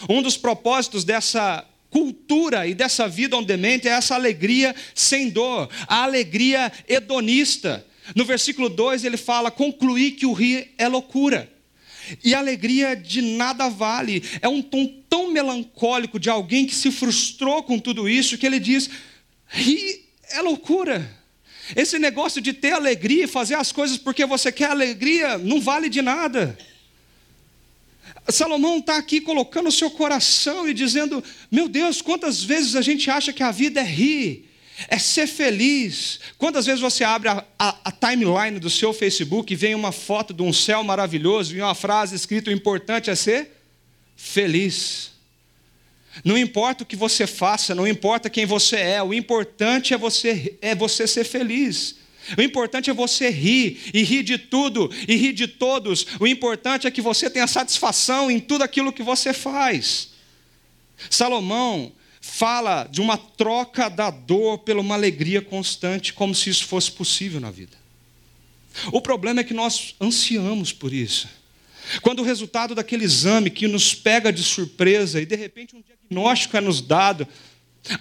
[0.07, 5.67] Um dos propósitos dessa cultura e dessa vida on demand é essa alegria sem dor,
[5.87, 7.83] a alegria hedonista.
[8.15, 11.51] No versículo 2 ele fala: concluir que o rir é loucura.
[12.23, 14.23] E a alegria de nada vale.
[14.41, 18.59] É um tom tão melancólico de alguém que se frustrou com tudo isso que ele
[18.59, 18.89] diz:
[19.47, 21.17] rir é loucura.
[21.75, 25.89] Esse negócio de ter alegria e fazer as coisas porque você quer alegria não vale
[25.89, 26.57] de nada.
[28.27, 33.09] Salomão está aqui colocando o seu coração e dizendo: Meu Deus, quantas vezes a gente
[33.09, 34.49] acha que a vida é rir,
[34.87, 36.19] é ser feliz.
[36.37, 40.33] Quantas vezes você abre a, a, a, timeline do seu Facebook e vem uma foto
[40.33, 43.58] de um céu maravilhoso e uma frase escrita: o importante é ser
[44.19, 45.11] feliz.
[46.25, 50.57] Não importa o que você faça, não importa quem você é, o importante é você,
[50.61, 51.95] é você ser feliz.
[52.37, 56.05] O importante é você rir, e rir de tudo, e rir de todos.
[56.19, 60.09] O importante é que você tenha satisfação em tudo aquilo que você faz.
[61.09, 66.91] Salomão, fala de uma troca da dor pela uma alegria constante, como se isso fosse
[66.91, 67.77] possível na vida.
[68.91, 71.38] O problema é que nós ansiamos por isso.
[72.01, 76.57] Quando o resultado daquele exame que nos pega de surpresa e de repente um diagnóstico
[76.57, 77.27] é nos dado,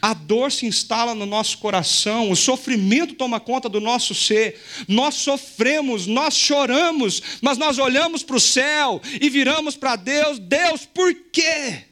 [0.03, 4.61] A dor se instala no nosso coração, o sofrimento toma conta do nosso ser.
[4.89, 10.85] Nós sofremos, nós choramos, mas nós olhamos para o céu e viramos para Deus: Deus,
[10.85, 11.85] por quê?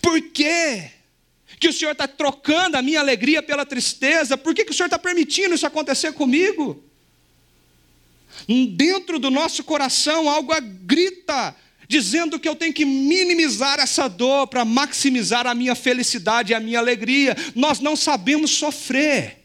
[0.00, 0.90] Por quê?
[1.58, 4.36] Que o Senhor está trocando a minha alegria pela tristeza?
[4.36, 6.84] Por que, que o Senhor está permitindo isso acontecer comigo?
[8.76, 10.52] Dentro do nosso coração, algo
[10.84, 11.54] grita
[11.92, 16.60] dizendo que eu tenho que minimizar essa dor para maximizar a minha felicidade e a
[16.60, 17.36] minha alegria.
[17.54, 19.42] Nós não sabemos sofrer.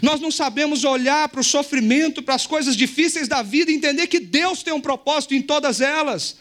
[0.00, 4.06] Nós não sabemos olhar para o sofrimento, para as coisas difíceis da vida e entender
[4.06, 6.36] que Deus tem um propósito em todas elas.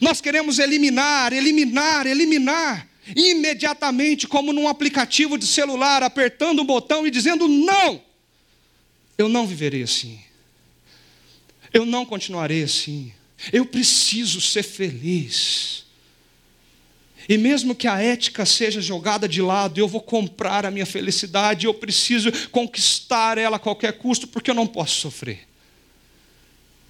[0.00, 7.10] Nós queremos eliminar, eliminar, eliminar, imediatamente, como num aplicativo de celular, apertando o botão e
[7.10, 8.00] dizendo: não,
[9.16, 10.20] eu não viverei assim,
[11.72, 13.12] eu não continuarei assim.
[13.52, 15.84] Eu preciso ser feliz.
[17.28, 21.66] E mesmo que a ética seja jogada de lado, eu vou comprar a minha felicidade,
[21.66, 25.46] eu preciso conquistar ela a qualquer custo, porque eu não posso sofrer.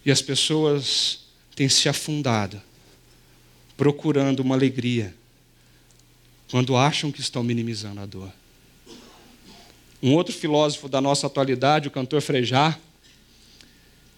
[0.04, 1.20] E as pessoas
[1.54, 2.60] têm se afundado,
[3.76, 5.14] procurando uma alegria,
[6.50, 8.32] quando acham que estão minimizando a dor.
[10.02, 12.76] Um outro filósofo da nossa atualidade, o cantor Frejá,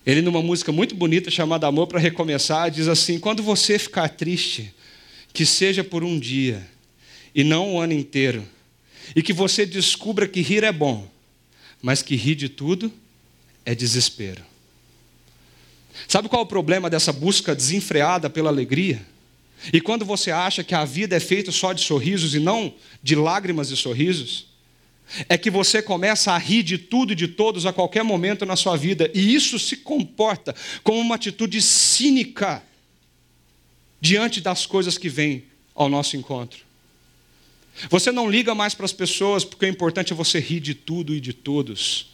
[0.07, 4.75] ele, numa música muito bonita chamada Amor para Recomeçar, diz assim: Quando você ficar triste,
[5.33, 6.67] que seja por um dia
[7.35, 8.47] e não o ano inteiro,
[9.17, 11.09] e que você descubra que rir é bom,
[11.83, 12.93] mas que rir de tudo
[13.65, 14.43] é desespero.
[16.09, 19.01] Sabe qual é o problema dessa busca desenfreada pela alegria?
[19.73, 23.15] E quando você acha que a vida é feita só de sorrisos e não de
[23.15, 24.54] lágrimas e sorrisos?
[25.29, 28.57] É que você começa a rir de tudo e de todos a qualquer momento na
[28.57, 32.63] sua vida, e isso se comporta como uma atitude cínica
[34.01, 36.61] diante das coisas que vêm ao nosso encontro.
[37.91, 41.15] Você não liga mais para as pessoas porque o importante é você rir de tudo
[41.15, 42.13] e de todos.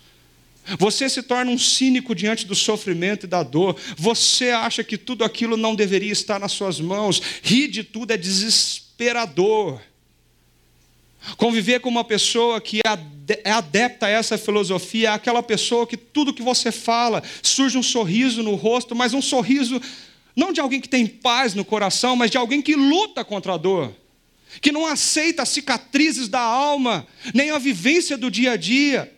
[0.78, 3.76] Você se torna um cínico diante do sofrimento e da dor.
[3.96, 7.20] Você acha que tudo aquilo não deveria estar nas suas mãos.
[7.42, 9.80] Rir de tudo é desesperador.
[11.36, 12.80] Conviver com uma pessoa que
[13.44, 17.82] é adepta a essa filosofia é aquela pessoa que tudo que você fala surge um
[17.82, 19.80] sorriso no rosto, mas um sorriso
[20.34, 23.56] não de alguém que tem paz no coração, mas de alguém que luta contra a
[23.56, 23.94] dor,
[24.60, 29.12] que não aceita cicatrizes da alma, nem a vivência do dia a dia.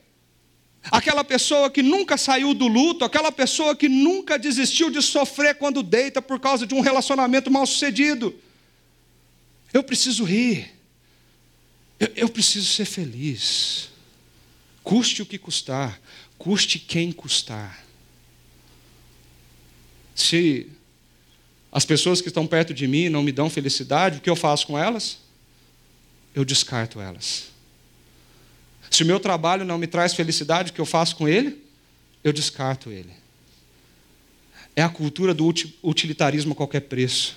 [0.90, 5.82] Aquela pessoa que nunca saiu do luto, aquela pessoa que nunca desistiu de sofrer quando
[5.82, 8.34] deita por causa de um relacionamento mal sucedido.
[9.72, 10.81] Eu preciso rir.
[12.02, 13.88] Eu, eu preciso ser feliz.
[14.82, 16.00] Custe o que custar,
[16.36, 17.84] custe quem custar.
[20.12, 20.68] Se
[21.70, 24.66] as pessoas que estão perto de mim não me dão felicidade, o que eu faço
[24.66, 25.18] com elas?
[26.34, 27.52] Eu descarto elas.
[28.90, 31.64] Se o meu trabalho não me traz felicidade, o que eu faço com ele?
[32.24, 33.12] Eu descarto ele.
[34.74, 35.46] É a cultura do
[35.84, 37.36] utilitarismo a qualquer preço.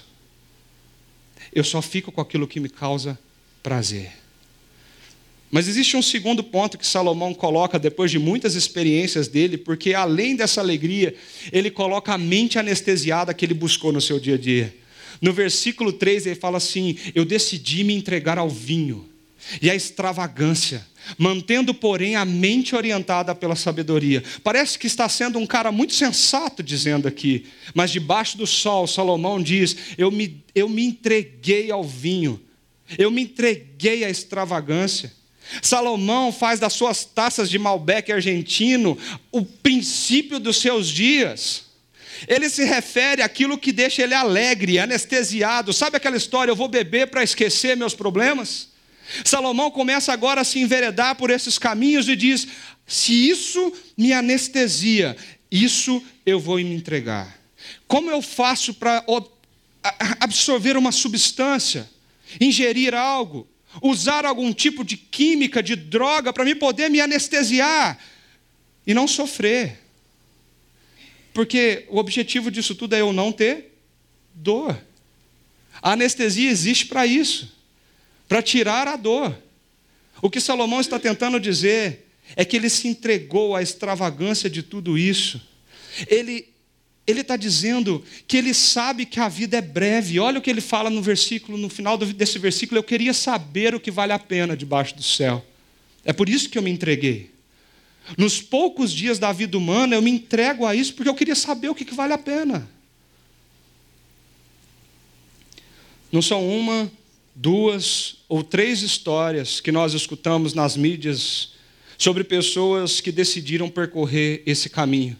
[1.53, 3.19] Eu só fico com aquilo que me causa
[3.61, 4.24] prazer.
[5.51, 10.35] Mas existe um segundo ponto que Salomão coloca depois de muitas experiências dele, porque além
[10.35, 11.15] dessa alegria,
[11.51, 14.75] ele coloca a mente anestesiada que ele buscou no seu dia a dia.
[15.21, 19.07] No versículo 3 ele fala assim: Eu decidi me entregar ao vinho
[19.61, 20.85] e à extravagância,
[21.17, 24.23] mantendo, porém, a mente orientada pela sabedoria.
[24.43, 29.41] Parece que está sendo um cara muito sensato dizendo aqui, mas debaixo do sol, Salomão
[29.41, 32.41] diz: Eu me, eu me entreguei ao vinho,
[32.97, 35.13] eu me entreguei à extravagância.
[35.61, 38.97] Salomão faz das suas taças de Malbec argentino
[39.31, 41.65] o princípio dos seus dias.
[42.27, 45.73] Ele se refere àquilo que deixa ele alegre, anestesiado.
[45.73, 48.69] Sabe aquela história, eu vou beber para esquecer meus problemas?
[49.23, 52.47] Salomão começa agora a se enveredar por esses caminhos e diz:
[52.87, 55.15] se isso me anestesia,
[55.51, 57.39] isso eu vou me entregar.
[57.87, 59.03] Como eu faço para
[60.19, 61.89] absorver uma substância,
[62.39, 63.47] ingerir algo?
[63.81, 67.99] Usar algum tipo de química, de droga, para me poder me anestesiar
[68.85, 69.79] e não sofrer.
[71.33, 73.77] Porque o objetivo disso tudo é eu não ter
[74.33, 74.79] dor.
[75.81, 77.55] A anestesia existe para isso
[78.27, 79.35] para tirar a dor.
[80.21, 84.97] O que Salomão está tentando dizer é que ele se entregou à extravagância de tudo
[84.97, 85.41] isso.
[86.07, 86.47] Ele
[87.07, 90.19] ele está dizendo que ele sabe que a vida é breve.
[90.19, 92.79] Olha o que ele fala no versículo, no final desse versículo.
[92.79, 95.45] Eu queria saber o que vale a pena debaixo do céu.
[96.03, 97.31] É por isso que eu me entreguei.
[98.17, 101.69] Nos poucos dias da vida humana, eu me entrego a isso porque eu queria saber
[101.69, 102.67] o que, vale a pena.
[106.11, 106.91] Não são uma,
[107.35, 111.53] duas ou três histórias que nós escutamos nas mídias
[111.97, 115.17] sobre pessoas que decidiram percorrer esse caminho.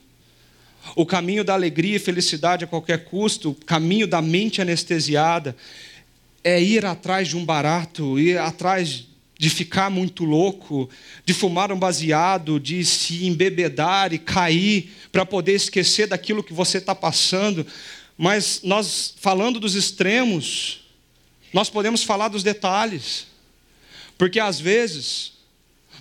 [0.93, 5.55] O caminho da alegria e felicidade a qualquer custo, o caminho da mente anestesiada,
[6.43, 9.05] é ir atrás de um barato, ir atrás
[9.37, 10.89] de ficar muito louco,
[11.25, 16.77] de fumar um baseado, de se embebedar e cair para poder esquecer daquilo que você
[16.77, 17.65] está passando.
[18.17, 20.85] Mas nós, falando dos extremos,
[21.51, 23.27] nós podemos falar dos detalhes,
[24.17, 25.33] porque às vezes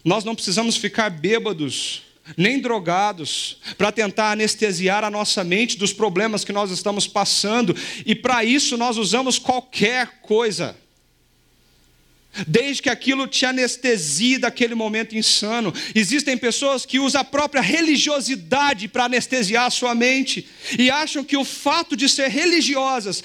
[0.05, 2.03] nós não precisamos ficar bêbados,
[2.37, 8.15] nem drogados, para tentar anestesiar a nossa mente dos problemas que nós estamos passando, e
[8.15, 10.77] para isso nós usamos qualquer coisa
[12.47, 15.73] desde que aquilo te anestesie daquele momento insano.
[15.95, 20.47] Existem pessoas que usam a própria religiosidade para anestesiar a sua mente
[20.79, 23.23] e acham que o fato de ser religiosas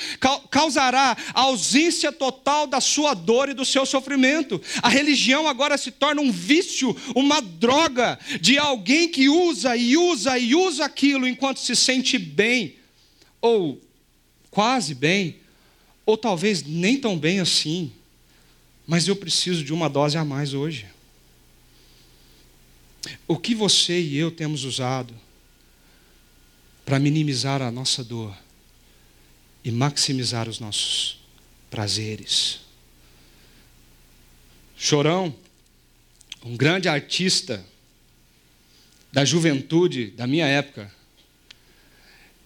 [0.50, 4.62] causará a ausência total da sua dor e do seu sofrimento.
[4.82, 10.38] A religião agora se torna um vício, uma droga de alguém que usa e usa
[10.38, 12.76] e usa aquilo enquanto se sente bem,
[13.42, 13.82] ou
[14.52, 15.38] quase bem,
[16.06, 17.92] ou talvez nem tão bem assim
[18.90, 20.88] mas eu preciso de uma dose a mais hoje.
[23.28, 25.14] O que você e eu temos usado
[26.84, 28.36] para minimizar a nossa dor
[29.64, 31.20] e maximizar os nossos
[31.70, 32.62] prazeres?
[34.76, 35.36] Chorão,
[36.44, 37.64] um grande artista
[39.14, 40.92] da juventude da minha época,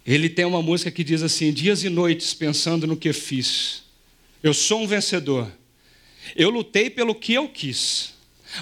[0.06, 3.84] ele tem uma música que diz assim: Dias e noites pensando no que fiz,
[4.44, 5.50] eu sou um vencedor
[6.36, 8.14] eu lutei pelo que eu quis.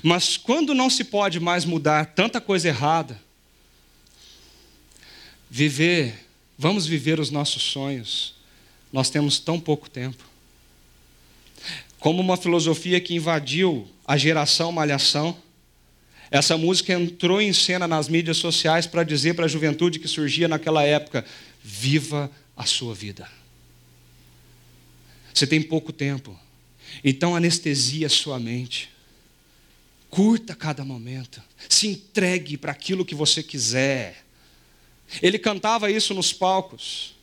[0.01, 3.19] Mas quando não se pode mais mudar tanta coisa errada,
[5.49, 8.35] viver, vamos viver os nossos sonhos.
[8.91, 10.23] Nós temos tão pouco tempo.
[11.99, 15.37] Como uma filosofia que invadiu a geração malhação,
[16.31, 20.47] essa música entrou em cena nas mídias sociais para dizer para a juventude que surgia
[20.47, 21.25] naquela época:
[21.61, 23.29] viva a sua vida.
[25.33, 26.37] Você tem pouco tempo.
[27.03, 28.89] Então anestesia sua mente.
[30.09, 31.41] Curta cada momento.
[31.69, 34.25] Se entregue para aquilo que você quiser.
[35.21, 37.15] Ele cantava isso nos palcos,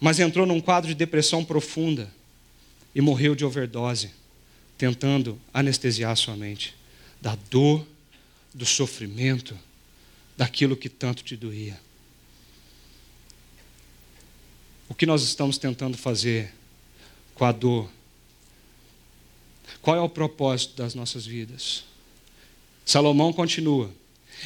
[0.00, 2.12] mas entrou num quadro de depressão profunda
[2.94, 4.10] e morreu de overdose,
[4.76, 6.74] tentando anestesiar sua mente
[7.24, 7.86] da dor,
[8.52, 9.58] do sofrimento,
[10.36, 11.80] daquilo que tanto te doía.
[14.88, 16.52] O que nós estamos tentando fazer
[17.34, 17.90] com a dor
[19.84, 21.84] qual é o propósito das nossas vidas?
[22.86, 23.90] Salomão continua.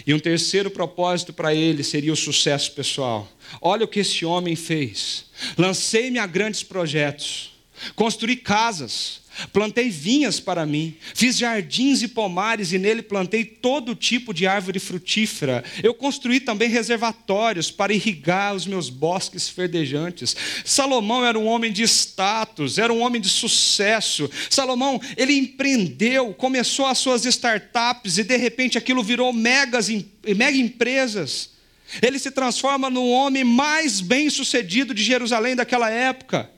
[0.05, 3.31] E um terceiro propósito para ele seria o sucesso pessoal.
[3.61, 5.27] Olha o que esse homem fez.
[5.57, 7.53] Lancei-me a grandes projetos,
[7.95, 9.21] construí casas,
[9.53, 14.79] Plantei vinhas para mim, fiz jardins e pomares e nele plantei todo tipo de árvore
[14.79, 15.65] frutífera.
[15.83, 20.37] Eu construí também reservatórios para irrigar os meus bosques verdejantes.
[20.65, 24.29] Salomão era um homem de status, era um homem de sucesso.
[24.51, 29.89] Salomão, ele empreendeu, começou as suas startups e de repente aquilo virou megas,
[30.37, 31.51] mega empresas.
[32.03, 36.51] Ele se transforma no homem mais bem-sucedido de Jerusalém daquela época.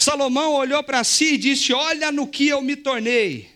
[0.00, 3.50] Salomão olhou para si e disse: Olha no que eu me tornei.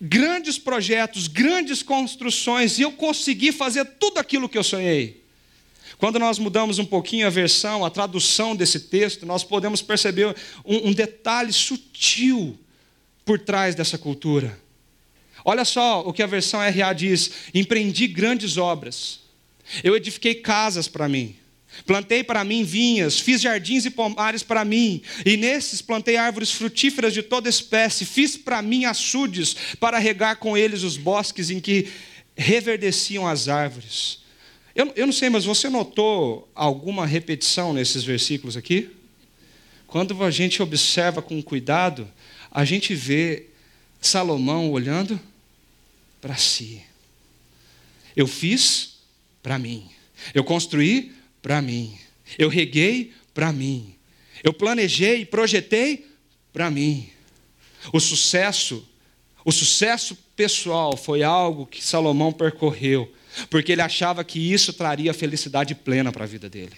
[0.00, 5.24] Grandes projetos, grandes construções, e eu consegui fazer tudo aquilo que eu sonhei.
[5.98, 10.90] Quando nós mudamos um pouquinho a versão, a tradução desse texto, nós podemos perceber um,
[10.90, 12.56] um detalhe sutil
[13.24, 14.56] por trás dessa cultura.
[15.44, 19.20] Olha só o que a versão RA diz: empreendi grandes obras,
[19.82, 21.34] eu edifiquei casas para mim,
[21.84, 27.12] Plantei para mim vinhas, fiz jardins e pomares para mim, e nesses plantei árvores frutíferas
[27.12, 31.88] de toda espécie, fiz para mim açudes para regar com eles os bosques em que
[32.36, 34.20] reverdeciam as árvores.
[34.74, 38.90] Eu, eu não sei, mas você notou alguma repetição nesses versículos aqui?
[39.86, 42.06] Quando a gente observa com cuidado,
[42.50, 43.46] a gente vê
[44.00, 45.18] Salomão olhando
[46.20, 46.82] para si.
[48.14, 48.96] Eu fiz
[49.42, 49.88] para mim.
[50.34, 51.15] Eu construí
[51.46, 51.96] para mim.
[52.36, 53.94] Eu reguei para mim.
[54.42, 56.04] Eu planejei e projetei
[56.52, 57.08] para mim.
[57.92, 58.84] O sucesso,
[59.44, 63.14] o sucesso pessoal foi algo que Salomão percorreu,
[63.48, 66.74] porque ele achava que isso traria felicidade plena para a vida dele.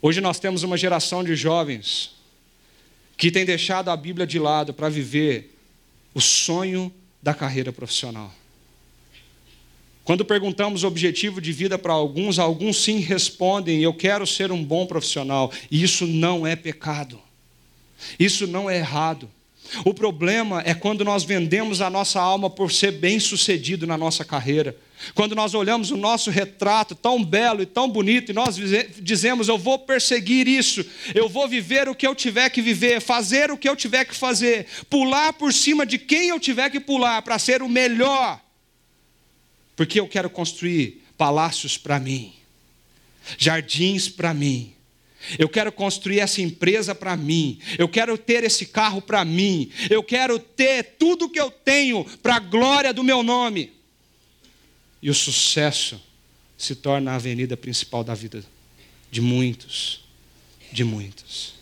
[0.00, 2.14] Hoje nós temos uma geração de jovens
[3.16, 5.52] que tem deixado a Bíblia de lado para viver
[6.14, 8.32] o sonho da carreira profissional.
[10.08, 14.64] Quando perguntamos o objetivo de vida para alguns, alguns sim respondem: Eu quero ser um
[14.64, 15.52] bom profissional.
[15.70, 17.20] E isso não é pecado.
[18.18, 19.28] Isso não é errado.
[19.84, 24.74] O problema é quando nós vendemos a nossa alma por ser bem-sucedido na nossa carreira.
[25.14, 28.56] Quando nós olhamos o nosso retrato tão belo e tão bonito e nós
[28.98, 30.82] dizemos: Eu vou perseguir isso,
[31.14, 34.16] eu vou viver o que eu tiver que viver, fazer o que eu tiver que
[34.16, 38.40] fazer, pular por cima de quem eu tiver que pular para ser o melhor,
[39.78, 42.32] porque eu quero construir palácios para mim,
[43.38, 44.74] jardins para mim,
[45.38, 47.58] eu quero construir essa empresa para mim.
[47.76, 49.70] Eu quero ter esse carro para mim.
[49.90, 53.72] Eu quero ter tudo que eu tenho para a glória do meu nome.
[55.02, 56.00] E o sucesso
[56.56, 58.44] se torna a avenida principal da vida
[59.10, 60.04] de muitos,
[60.72, 61.57] de muitos.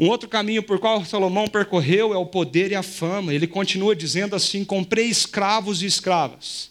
[0.00, 3.34] Um outro caminho por qual Salomão percorreu é o poder e a fama.
[3.34, 6.70] Ele continua dizendo assim: comprei escravos e escravas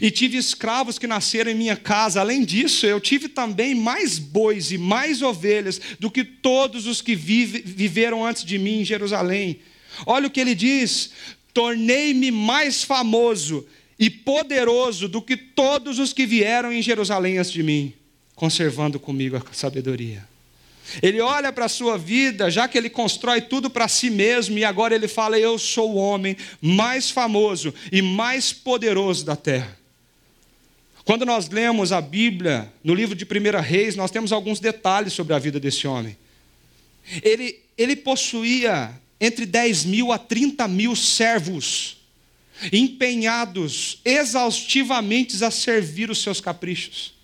[0.00, 2.20] e tive escravos que nasceram em minha casa.
[2.20, 7.14] Além disso, eu tive também mais bois e mais ovelhas do que todos os que
[7.14, 9.60] vive, viveram antes de mim em Jerusalém.
[10.04, 11.12] Olha o que ele diz:
[11.54, 13.66] tornei-me mais famoso
[13.98, 17.94] e poderoso do que todos os que vieram em Jerusalém antes de mim,
[18.34, 20.29] conservando comigo a sabedoria.
[21.02, 24.64] Ele olha para a sua vida, já que ele constrói tudo para si mesmo, e
[24.64, 29.78] agora ele fala: Eu sou o homem mais famoso e mais poderoso da terra.
[31.04, 35.34] Quando nós lemos a Bíblia, no livro de 1 Reis, nós temos alguns detalhes sobre
[35.34, 36.16] a vida desse homem.
[37.22, 41.98] Ele, ele possuía entre 10 mil a 30 mil servos,
[42.72, 47.19] empenhados exaustivamente a servir os seus caprichos.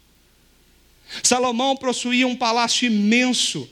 [1.23, 3.69] Salomão possuía um palácio imenso.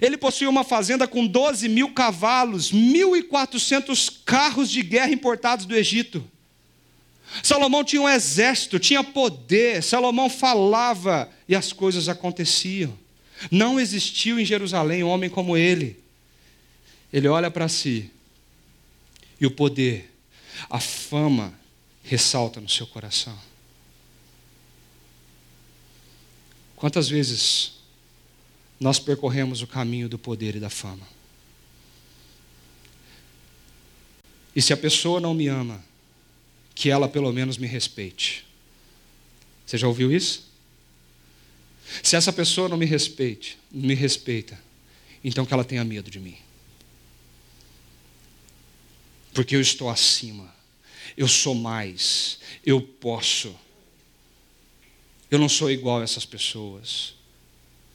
[0.00, 6.24] Ele possuía uma fazenda com 12 mil cavalos, 1.400 carros de guerra importados do Egito.
[7.42, 9.82] Salomão tinha um exército, tinha poder.
[9.82, 12.96] Salomão falava e as coisas aconteciam.
[13.50, 15.98] Não existiu em Jerusalém um homem como ele.
[17.12, 18.10] Ele olha para si
[19.40, 20.12] e o poder,
[20.68, 21.52] a fama
[22.02, 23.36] ressalta no seu coração.
[26.76, 27.72] Quantas vezes
[28.78, 31.08] nós percorremos o caminho do poder e da fama?
[34.54, 35.84] E se a pessoa não me ama,
[36.74, 38.46] que ela pelo menos me respeite.
[39.66, 40.46] Você já ouviu isso?
[42.02, 44.58] Se essa pessoa não me respeite, me respeita,
[45.24, 46.36] então que ela tenha medo de mim.
[49.32, 50.54] Porque eu estou acima,
[51.16, 53.54] eu sou mais, eu posso.
[55.30, 57.14] Eu não sou igual a essas pessoas.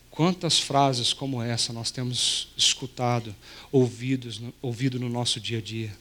[0.10, 3.34] Quantas frases como essa nós temos escutado,
[3.72, 5.96] ouvidos, ouvido no nosso dia a dia?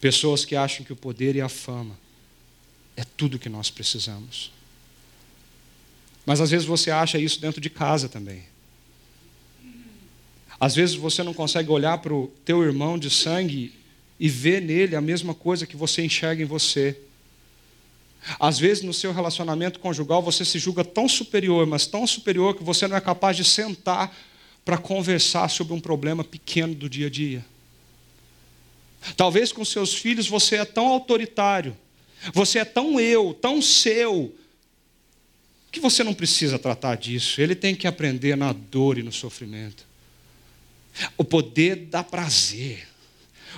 [0.00, 1.96] Pessoas que acham que o poder e a fama
[2.96, 4.52] é tudo que nós precisamos.
[6.26, 8.42] Mas às vezes você acha isso dentro de casa também.
[10.58, 13.72] Às vezes você não consegue olhar para o teu irmão de sangue
[14.18, 16.98] e ver nele a mesma coisa que você enxerga em você.
[18.38, 22.64] Às vezes, no seu relacionamento conjugal, você se julga tão superior, mas tão superior que
[22.64, 24.14] você não é capaz de sentar
[24.64, 27.44] para conversar sobre um problema pequeno do dia a dia.
[29.16, 31.76] Talvez com seus filhos você é tão autoritário,
[32.32, 34.34] você é tão eu, tão seu,
[35.70, 37.40] que você não precisa tratar disso.
[37.40, 39.84] Ele tem que aprender na dor e no sofrimento.
[41.18, 42.86] O poder dá prazer.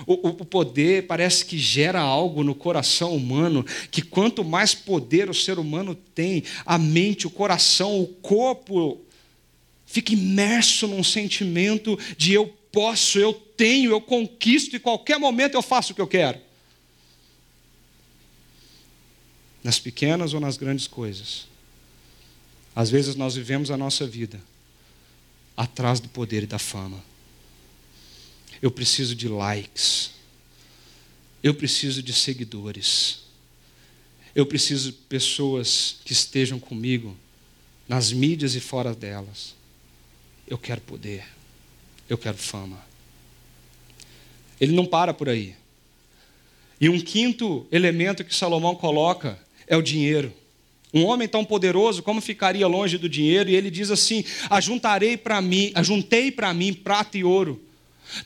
[0.05, 5.33] O, o, poder parece que gera algo no coração humano, que quanto mais poder o
[5.33, 9.01] ser humano tem, a mente, o coração, o corpo,
[9.85, 15.61] fica imerso num sentimento de eu posso, eu tenho, eu conquisto e qualquer momento eu
[15.61, 16.39] faço o que eu quero.
[19.63, 21.47] Nas pequenas ou nas grandes coisas.
[22.75, 24.39] Às vezes nós vivemos a nossa vida
[25.57, 27.03] atrás do poder e da fama.
[28.61, 30.11] Eu preciso de likes.
[31.43, 33.21] Eu preciso de seguidores.
[34.35, 37.15] Eu preciso de pessoas que estejam comigo
[37.87, 39.55] nas mídias e fora delas.
[40.47, 41.25] Eu quero poder.
[42.09, 42.85] Eu quero fama.
[44.59, 45.55] Ele não para por aí.
[46.79, 50.33] E um quinto elemento que Salomão coloca é o dinheiro.
[50.93, 53.49] Um homem tão poderoso, como ficaria longe do dinheiro?
[53.49, 57.61] E ele diz assim: Ajuntarei para mim, ajuntei para mim prata e ouro,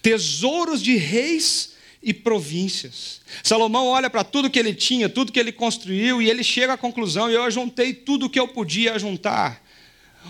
[0.01, 3.21] tesouros de reis e províncias.
[3.43, 6.77] Salomão olha para tudo que ele tinha, tudo que ele construiu, e ele chega à
[6.77, 9.61] conclusão: eu ajuntei tudo que eu podia ajuntar.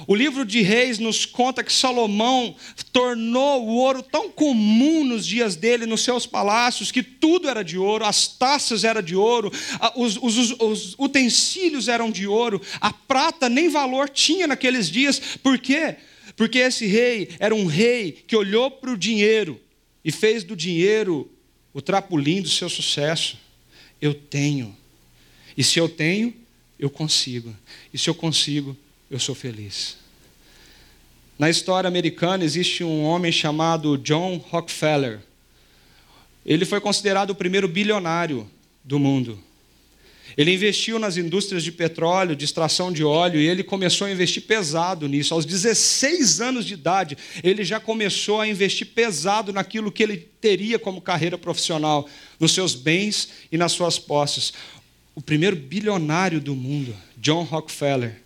[0.08, 2.56] O livro de Reis nos conta que Salomão
[2.94, 7.78] tornou o ouro tão comum nos dias dele, nos seus palácios, que tudo era de
[7.78, 9.52] ouro, as taças eram de ouro,
[9.96, 15.60] os, os, os utensílios eram de ouro, a prata nem valor tinha naqueles dias, por
[15.60, 15.98] quê?
[15.98, 16.11] Porque
[16.54, 19.60] esse rei era um rei que olhou para o dinheiro
[20.04, 21.30] e fez do dinheiro
[21.74, 23.38] o trapulim do seu sucesso.
[24.02, 24.76] Eu tenho.
[25.58, 26.34] E se eu tenho,
[26.80, 27.56] eu consigo.
[27.94, 28.76] E se eu consigo,
[29.10, 29.98] eu sou feliz.
[31.38, 35.20] Na história americana existe um homem chamado John Rockefeller.
[36.46, 38.50] Ele foi considerado o primeiro bilionário
[38.84, 39.42] do mundo.
[40.38, 44.44] Ele investiu nas indústrias de petróleo, de extração de óleo, e ele começou a investir
[44.44, 45.34] pesado nisso.
[45.34, 50.80] Aos 16 anos de idade, ele já começou a investir pesado naquilo que ele teria
[50.80, 52.08] como carreira profissional,
[52.40, 54.54] nos seus bens e nas suas posses.
[55.14, 58.22] O primeiro bilionário do mundo, John Rockefeller.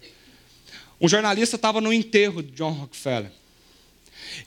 [0.99, 3.31] Um jornalista estava no enterro de John Rockefeller.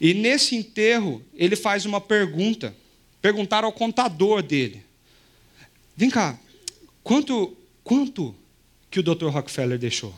[0.00, 2.74] E nesse enterro, ele faz uma pergunta.
[3.20, 4.82] Perguntaram ao contador dele:
[5.96, 6.38] Vem cá,
[7.08, 8.36] Quanto, quanto
[8.90, 9.28] que o Dr.
[9.28, 10.14] Rockefeller deixou?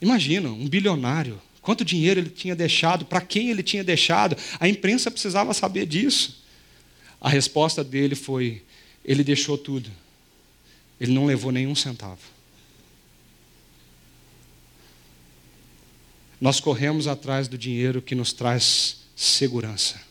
[0.00, 1.42] Imagina, um bilionário.
[1.60, 4.36] Quanto dinheiro ele tinha deixado, para quem ele tinha deixado.
[4.60, 6.44] A imprensa precisava saber disso.
[7.20, 8.62] A resposta dele foi:
[9.04, 9.90] ele deixou tudo.
[11.00, 12.22] Ele não levou nenhum centavo.
[16.40, 20.09] Nós corremos atrás do dinheiro que nos traz segurança.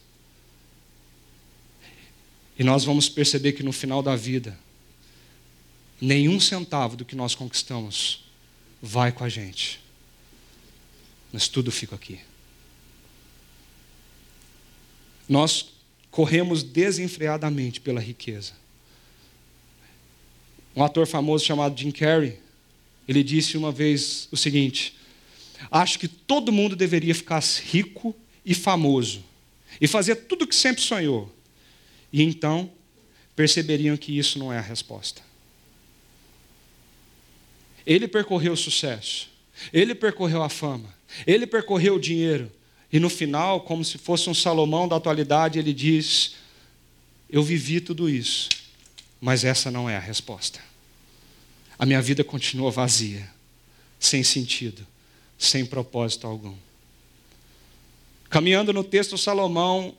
[2.59, 4.59] E nós vamos perceber que no final da vida,
[6.01, 8.25] nenhum centavo do que nós conquistamos
[8.81, 9.79] vai com a gente.
[11.31, 12.19] Mas tudo fica aqui.
[15.27, 15.69] Nós
[16.11, 18.51] corremos desenfreadamente pela riqueza.
[20.75, 22.39] Um ator famoso chamado Jim Carrey,
[23.07, 24.97] ele disse uma vez o seguinte:
[25.71, 28.13] Acho que todo mundo deveria ficar rico
[28.45, 29.23] e famoso
[29.79, 31.38] e fazer tudo o que sempre sonhou
[32.11, 32.71] e então
[33.35, 35.21] perceberiam que isso não é a resposta.
[37.85, 39.29] Ele percorreu o sucesso,
[39.71, 40.93] ele percorreu a fama,
[41.25, 42.51] ele percorreu o dinheiro,
[42.91, 46.35] e no final, como se fosse um Salomão da atualidade, ele diz:
[47.29, 48.49] Eu vivi tudo isso,
[49.21, 50.59] mas essa não é a resposta.
[51.77, 53.29] A minha vida continua vazia,
[53.99, 54.85] sem sentido,
[55.37, 56.55] sem propósito algum.
[58.29, 59.95] Caminhando no texto, Salomão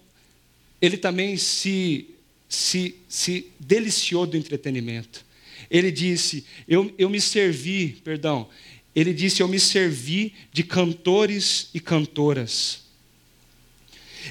[0.80, 2.08] ele também se,
[2.48, 5.24] se, se deliciou do entretenimento.
[5.70, 8.48] Ele disse: eu, eu me servi, perdão,
[8.94, 12.80] ele disse: Eu me servi de cantores e cantoras.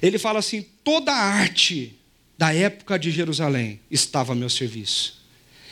[0.02, 1.96] Ele fala assim: toda a arte
[2.38, 5.20] da época de Jerusalém estava a meu serviço.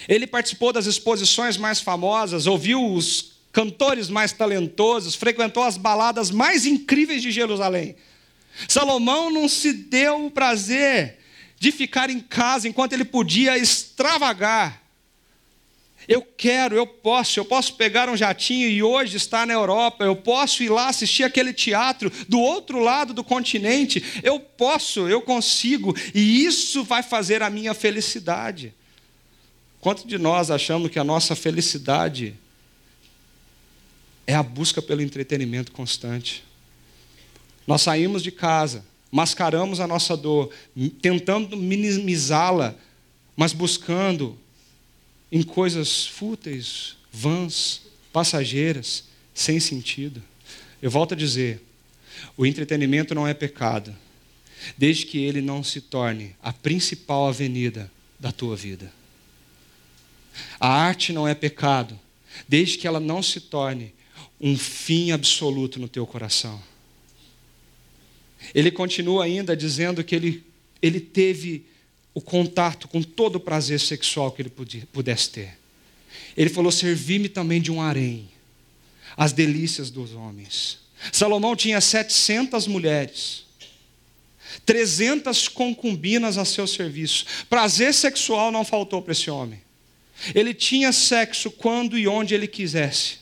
[0.07, 6.65] Ele participou das exposições mais famosas, ouviu os cantores mais talentosos, frequentou as baladas mais
[6.65, 7.95] incríveis de Jerusalém.
[8.67, 11.19] Salomão não se deu o prazer
[11.59, 14.83] de ficar em casa enquanto ele podia extravagar.
[16.07, 20.15] Eu quero, eu posso, eu posso pegar um jatinho e hoje estar na Europa, eu
[20.15, 25.93] posso ir lá assistir aquele teatro do outro lado do continente, eu posso, eu consigo,
[26.15, 28.73] e isso vai fazer a minha felicidade.
[29.81, 32.33] Quanto de nós achamos que a nossa felicidade
[34.25, 36.46] é a busca pelo entretenimento constante?
[37.67, 40.49] Nós saímos de casa, mascaramos a nossa dor,
[41.01, 42.73] tentando minimizá-la,
[43.35, 44.39] mas buscando
[45.29, 47.81] em coisas fúteis, vãs,
[48.13, 49.03] passageiras,
[49.33, 50.23] sem sentido.
[50.81, 51.61] Eu volto a dizer:
[52.37, 53.93] o entretenimento não é pecado,
[54.77, 58.91] desde que ele não se torne a principal avenida da tua vida.
[60.59, 61.99] A arte não é pecado,
[62.47, 63.93] desde que ela não se torne
[64.39, 66.61] um fim absoluto no teu coração.
[68.53, 70.43] Ele continua ainda dizendo que ele,
[70.81, 71.65] ele teve
[72.13, 74.51] o contato com todo o prazer sexual que ele
[74.91, 75.57] pudesse ter.
[76.35, 78.29] Ele falou: Servi-me também de um harém,
[79.15, 80.79] as delícias dos homens.
[81.11, 83.45] Salomão tinha 700 mulheres,
[84.65, 87.25] 300 concubinas a seu serviço.
[87.49, 89.61] Prazer sexual não faltou para esse homem.
[90.33, 93.19] Ele tinha sexo quando e onde ele quisesse.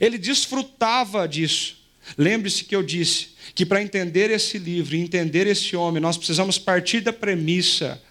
[0.00, 1.78] Ele desfrutava disso.
[2.16, 6.58] Lembre-se que eu disse que para entender esse livro e entender esse homem, nós precisamos
[6.58, 8.02] partir da premissa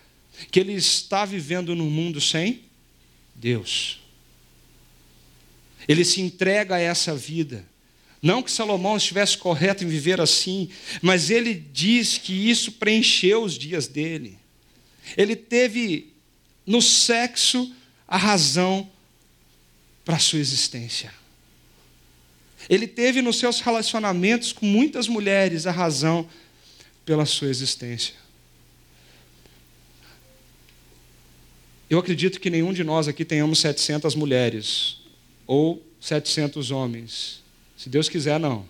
[0.52, 2.62] que ele está vivendo num mundo sem
[3.34, 4.00] Deus.
[5.88, 7.66] Ele se entrega a essa vida.
[8.22, 10.70] Não que Salomão estivesse correto em viver assim,
[11.02, 14.38] mas ele diz que isso preencheu os dias dele.
[15.16, 16.14] Ele teve
[16.66, 17.74] no sexo
[18.08, 18.90] a razão
[20.04, 21.14] para a sua existência.
[22.70, 26.28] Ele teve nos seus relacionamentos com muitas mulheres a razão
[27.06, 28.16] pela sua existência.
[31.90, 34.98] Eu acredito que nenhum de nós aqui tenhamos 700 mulheres
[35.46, 37.42] ou 700 homens.
[37.78, 38.66] Se Deus quiser, não.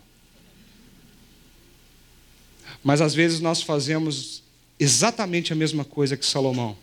[2.84, 4.44] Mas às vezes nós fazemos
[4.80, 6.78] exatamente a mesma coisa que Salomão.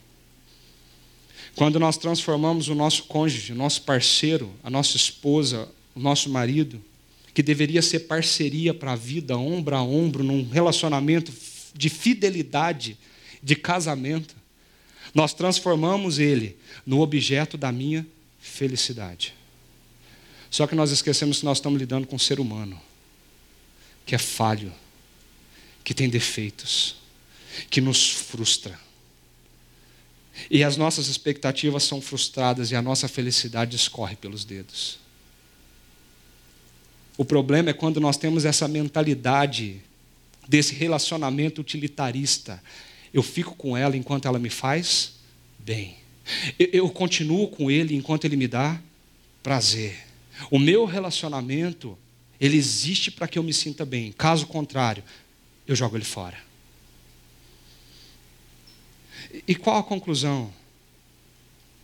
[1.54, 6.82] Quando nós transformamos o nosso cônjuge, o nosso parceiro, a nossa esposa, o nosso marido,
[7.34, 11.32] que deveria ser parceria para a vida, ombro a ombro, num relacionamento
[11.74, 12.96] de fidelidade,
[13.42, 14.36] de casamento,
[15.12, 16.56] nós transformamos ele
[16.86, 18.06] no objeto da minha
[18.40, 19.34] felicidade.
[20.48, 22.80] Só que nós esquecemos que nós estamos lidando com um ser humano,
[24.06, 24.72] que é falho,
[25.82, 26.96] que tem defeitos,
[27.68, 28.78] que nos frustra.
[30.48, 35.03] E as nossas expectativas são frustradas e a nossa felicidade escorre pelos dedos.
[37.16, 39.80] O problema é quando nós temos essa mentalidade
[40.48, 42.62] desse relacionamento utilitarista.
[43.12, 45.14] Eu fico com ela enquanto ela me faz
[45.58, 45.96] bem.
[46.58, 48.80] Eu, continuo com ele enquanto ele me dá
[49.42, 50.06] prazer.
[50.50, 51.96] O meu relacionamento,
[52.40, 54.12] ele existe para que eu me sinta bem.
[54.12, 55.04] Caso contrário,
[55.66, 56.38] eu jogo ele fora.
[59.46, 60.52] E qual a conclusão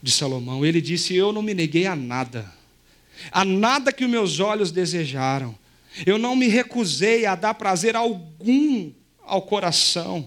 [0.02, 0.64] de Salomão?
[0.64, 2.50] Ele disse: Eu não me neguei a nada,
[3.30, 5.58] a nada que os meus olhos desejaram.
[6.06, 8.92] Eu não me recusei a dar prazer algum
[9.22, 10.26] ao coração.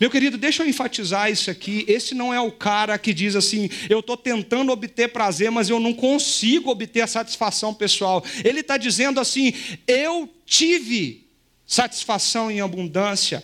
[0.00, 1.84] Meu querido, deixa eu enfatizar isso aqui.
[1.88, 5.78] Esse não é o cara que diz assim: eu estou tentando obter prazer, mas eu
[5.78, 8.24] não consigo obter a satisfação pessoal.
[8.44, 9.52] Ele está dizendo assim:
[9.86, 11.26] eu tive
[11.66, 13.42] satisfação em abundância.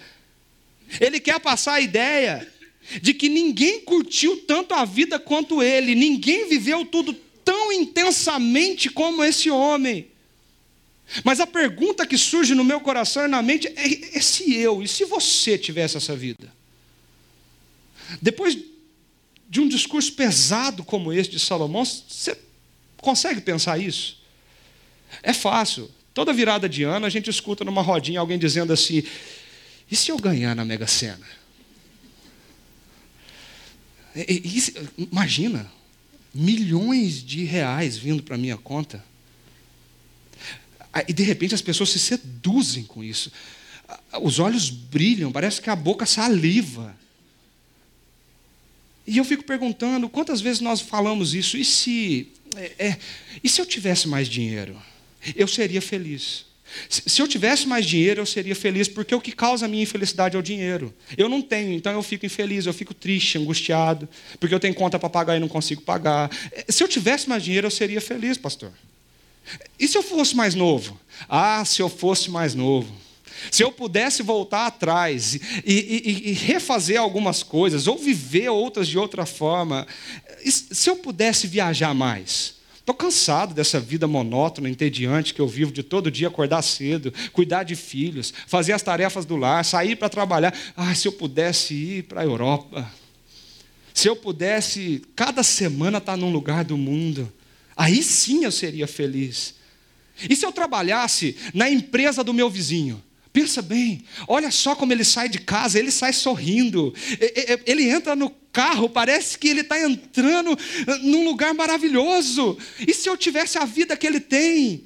[1.00, 2.46] Ele quer passar a ideia
[3.02, 7.14] de que ninguém curtiu tanto a vida quanto ele, ninguém viveu tudo
[7.48, 10.06] tão intensamente como esse homem.
[11.24, 14.82] Mas a pergunta que surge no meu coração e na mente é, é se eu
[14.82, 16.52] e se você tivesse essa vida.
[18.20, 18.58] Depois
[19.48, 22.36] de um discurso pesado como esse de Salomão, você
[22.98, 24.18] consegue pensar isso?
[25.22, 25.90] É fácil.
[26.12, 29.02] Toda virada de ano a gente escuta numa rodinha alguém dizendo assim:
[29.90, 31.26] e se eu ganhar na Mega Sena?
[34.98, 35.77] Imagina,
[36.34, 39.04] milhões de reais vindo para minha conta.
[41.06, 43.30] E de repente as pessoas se seduzem com isso.
[44.20, 46.96] Os olhos brilham, parece que a boca saliva.
[49.06, 51.56] E eu fico perguntando, quantas vezes nós falamos isso?
[51.56, 52.98] E se, é, é,
[53.42, 54.76] e se eu tivesse mais dinheiro?
[55.34, 56.47] Eu seria feliz.
[56.88, 60.36] Se eu tivesse mais dinheiro, eu seria feliz, porque o que causa a minha infelicidade
[60.36, 60.94] é o dinheiro.
[61.16, 64.08] Eu não tenho, então eu fico infeliz, eu fico triste, angustiado,
[64.38, 66.30] porque eu tenho conta para pagar e não consigo pagar.
[66.68, 68.72] Se eu tivesse mais dinheiro, eu seria feliz, pastor.
[69.78, 71.00] E se eu fosse mais novo?
[71.28, 72.94] Ah, se eu fosse mais novo.
[73.50, 78.98] Se eu pudesse voltar atrás e, e, e refazer algumas coisas, ou viver outras de
[78.98, 79.86] outra forma,
[80.44, 82.57] se eu pudesse viajar mais.
[82.88, 87.62] Estou cansado dessa vida monótona, entediante que eu vivo de todo dia acordar cedo, cuidar
[87.62, 90.58] de filhos, fazer as tarefas do lar, sair para trabalhar.
[90.74, 92.90] Ah, se eu pudesse ir para a Europa.
[93.92, 97.30] Se eu pudesse, cada semana estar tá num lugar do mundo.
[97.76, 99.56] Aí sim eu seria feliz.
[100.26, 103.04] E se eu trabalhasse na empresa do meu vizinho?
[103.38, 106.92] Pensa bem, olha só como ele sai de casa, ele sai sorrindo,
[107.64, 110.58] ele entra no carro, parece que ele está entrando
[111.02, 112.58] num lugar maravilhoso.
[112.84, 114.84] E se eu tivesse a vida que ele tem?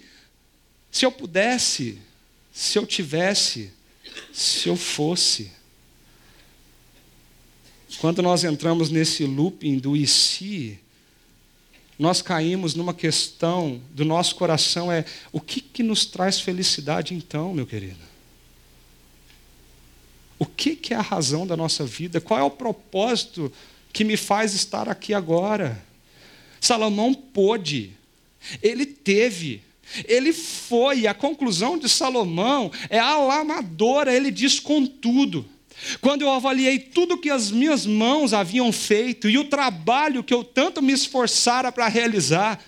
[0.90, 1.96] Se eu pudesse,
[2.52, 3.72] se eu tivesse,
[4.34, 5.50] se eu fosse.
[8.00, 10.78] Quando nós entramos nesse looping do e se,
[11.98, 17.54] nós caímos numa questão do nosso coração é o que, que nos traz felicidade então,
[17.54, 18.11] meu querido?
[20.42, 22.20] O que, que é a razão da nossa vida?
[22.20, 23.52] Qual é o propósito
[23.92, 25.80] que me faz estar aqui agora?
[26.60, 27.92] Salomão pôde,
[28.60, 29.62] ele teve,
[30.04, 35.48] ele foi, a conclusão de Salomão é alamadora, ele diz contudo.
[36.00, 40.42] Quando eu avaliei tudo que as minhas mãos haviam feito e o trabalho que eu
[40.42, 42.60] tanto me esforçara para realizar,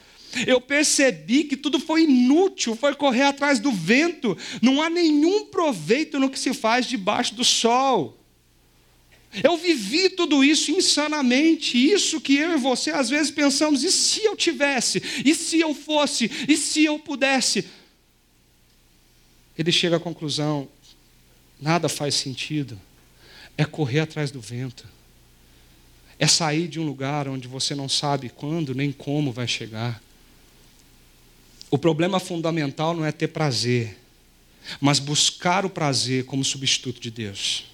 [0.47, 6.18] eu percebi que tudo foi inútil, foi correr atrás do vento, não há nenhum proveito
[6.18, 8.18] no que se faz debaixo do sol.
[9.43, 14.24] Eu vivi tudo isso insanamente, isso que eu e você às vezes pensamos, e se
[14.24, 17.66] eu tivesse, e se eu fosse, e se eu pudesse?
[19.59, 20.68] Ele chega à conclusão:
[21.61, 22.80] nada faz sentido,
[23.57, 24.87] é correr atrás do vento,
[26.18, 30.03] é sair de um lugar onde você não sabe quando nem como vai chegar.
[31.70, 33.98] O problema fundamental não é ter prazer,
[34.80, 37.64] mas buscar o prazer como substituto de Deus.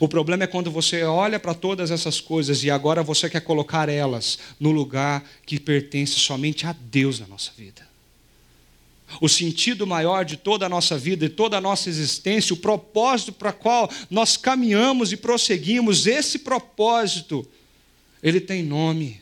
[0.00, 3.88] O problema é quando você olha para todas essas coisas e agora você quer colocar
[3.88, 7.86] elas no lugar que pertence somente a Deus na nossa vida.
[9.20, 13.32] o sentido maior de toda a nossa vida e toda a nossa existência, o propósito
[13.32, 17.46] para qual nós caminhamos e prosseguimos, esse propósito,
[18.22, 19.20] ele tem nome.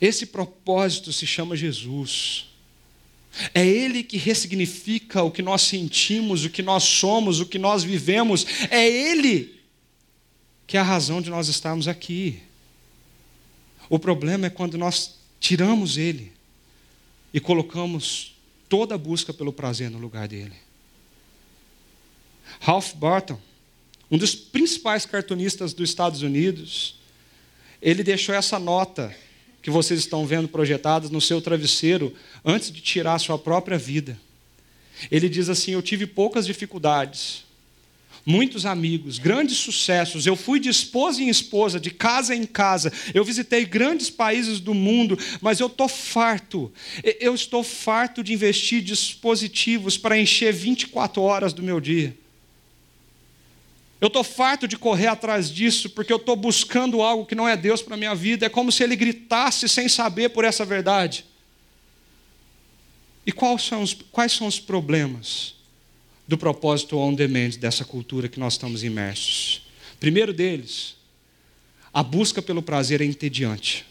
[0.00, 2.46] Esse propósito se chama Jesus.
[3.54, 7.84] É Ele que ressignifica o que nós sentimos, o que nós somos, o que nós
[7.84, 8.46] vivemos.
[8.70, 9.60] É Ele
[10.66, 12.40] que é a razão de nós estarmos aqui.
[13.88, 16.32] O problema é quando nós tiramos Ele
[17.34, 18.36] e colocamos
[18.68, 20.54] toda a busca pelo prazer no lugar dele.
[22.60, 23.40] Ralph Barton,
[24.10, 26.96] um dos principais cartunistas dos Estados Unidos,
[27.80, 29.14] ele deixou essa nota
[29.62, 34.18] que vocês estão vendo projetada no seu travesseiro antes de tirar a sua própria vida.
[35.10, 37.44] Ele diz assim: Eu tive poucas dificuldades,
[38.24, 40.26] muitos amigos, grandes sucessos.
[40.26, 42.92] Eu fui de esposa em esposa, de casa em casa.
[43.14, 46.72] Eu visitei grandes países do mundo, mas eu estou farto.
[47.18, 52.16] Eu estou farto de investir dispositivos para encher 24 horas do meu dia.
[54.00, 57.56] Eu estou farto de correr atrás disso, porque eu estou buscando algo que não é
[57.56, 58.46] Deus para a minha vida.
[58.46, 61.24] É como se ele gritasse sem saber por essa verdade.
[63.26, 65.60] E quais são os, quais são os problemas?
[66.30, 69.62] do propósito on demand dessa cultura que nós estamos imersos.
[69.98, 70.94] Primeiro deles,
[71.92, 73.84] a busca pelo prazer é entediante.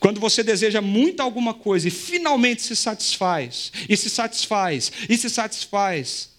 [0.00, 5.30] Quando você deseja muito alguma coisa e finalmente se satisfaz, e se satisfaz, e se
[5.30, 6.30] satisfaz,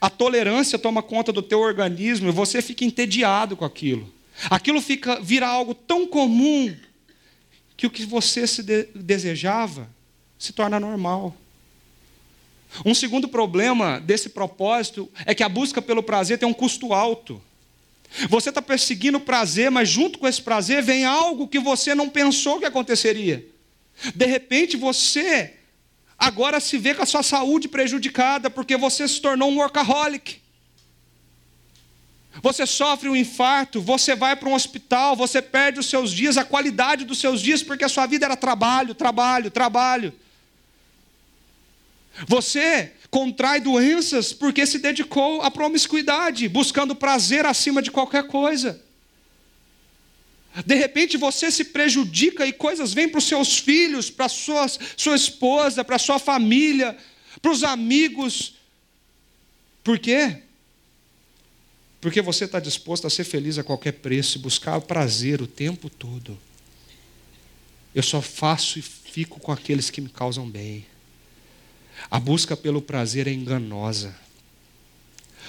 [0.00, 4.12] a tolerância toma conta do teu organismo e você fica entediado com aquilo.
[4.50, 6.74] Aquilo fica vira algo tão comum
[7.76, 9.88] que o que você se de, desejava
[10.38, 11.34] se torna normal.
[12.84, 17.40] Um segundo problema desse propósito é que a busca pelo prazer tem um custo alto.
[18.28, 22.08] Você está perseguindo o prazer, mas junto com esse prazer vem algo que você não
[22.08, 23.46] pensou que aconteceria.
[24.14, 25.57] De repente você
[26.18, 30.42] agora se vê com a sua saúde prejudicada porque você se tornou um workaholic.
[32.42, 36.44] Você sofre um infarto, você vai para um hospital, você perde os seus dias, a
[36.44, 40.12] qualidade dos seus dias, porque a sua vida era trabalho, trabalho, trabalho.
[42.26, 48.80] Você contrai doenças porque se dedicou à promiscuidade, buscando prazer acima de qualquer coisa.
[50.64, 54.66] De repente você se prejudica e coisas vêm para os seus filhos, para a sua,
[55.14, 56.96] esposa, para sua família,
[57.40, 58.54] para os amigos.
[59.84, 60.42] Por quê?
[62.00, 65.90] Porque você está disposto a ser feliz a qualquer preço e buscar prazer o tempo
[65.90, 66.38] todo.
[67.94, 70.86] Eu só faço e fico com aqueles que me causam bem.
[72.10, 74.14] A busca pelo prazer é enganosa.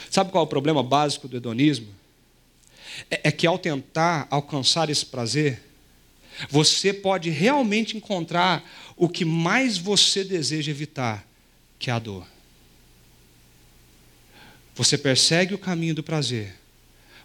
[0.10, 1.99] Sabe qual é o problema básico do hedonismo?
[3.10, 5.62] É, é que ao tentar alcançar esse prazer,
[6.50, 8.64] você pode realmente encontrar
[8.96, 11.28] o que mais você deseja evitar,
[11.78, 12.26] que é a dor.
[14.76, 16.56] Você persegue o caminho do prazer,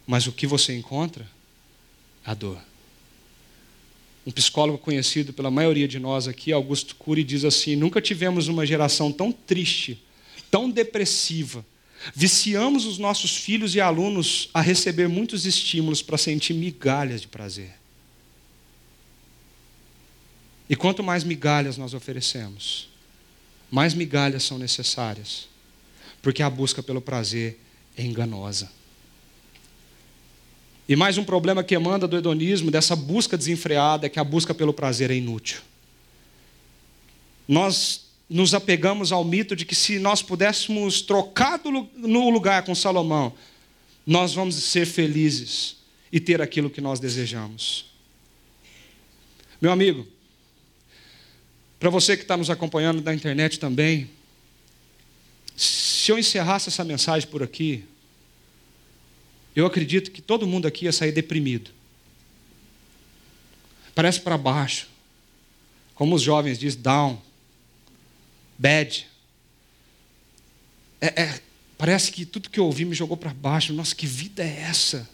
[0.07, 1.29] mas o que você encontra?
[2.25, 2.59] A dor.
[4.27, 8.65] Um psicólogo conhecido pela maioria de nós aqui, Augusto Cury, diz assim: Nunca tivemos uma
[8.65, 10.03] geração tão triste,
[10.51, 11.65] tão depressiva.
[12.13, 17.75] Viciamos os nossos filhos e alunos a receber muitos estímulos para sentir migalhas de prazer.
[20.69, 22.89] E quanto mais migalhas nós oferecemos,
[23.71, 25.49] mais migalhas são necessárias,
[26.21, 27.59] porque a busca pelo prazer
[27.97, 28.71] é enganosa.
[30.89, 34.55] E mais um problema que emana do hedonismo, dessa busca desenfreada, é que a busca
[34.55, 35.61] pelo prazer é inútil.
[37.49, 38.04] Nós
[38.35, 43.33] nos apegamos ao mito de que se nós pudéssemos trocar no lugar com Salomão,
[44.05, 45.77] nós vamos ser felizes
[46.11, 47.87] e ter aquilo que nós desejamos.
[49.61, 50.05] Meu amigo,
[51.79, 54.11] para você que está nos acompanhando na internet também,
[55.57, 57.85] se eu encerrasse essa mensagem por aqui,
[59.55, 61.71] eu acredito que todo mundo aqui ia sair deprimido.
[63.95, 64.89] Parece para baixo.
[65.95, 67.23] Como os jovens dizem, down,
[68.59, 69.07] bad.
[71.01, 71.41] É, é,
[71.77, 73.73] parece que tudo que eu ouvi me jogou para baixo.
[73.73, 75.09] Nossa, que vida é essa?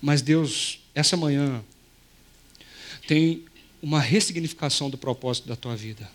[0.00, 1.62] Mas Deus, essa manhã,
[3.06, 3.44] tem
[3.82, 6.10] uma ressignificação do propósito da tua vida.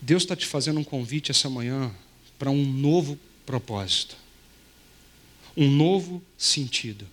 [0.00, 1.92] Deus está te fazendo um convite essa manhã
[2.38, 4.16] para um novo propósito,
[5.56, 7.06] um novo sentido.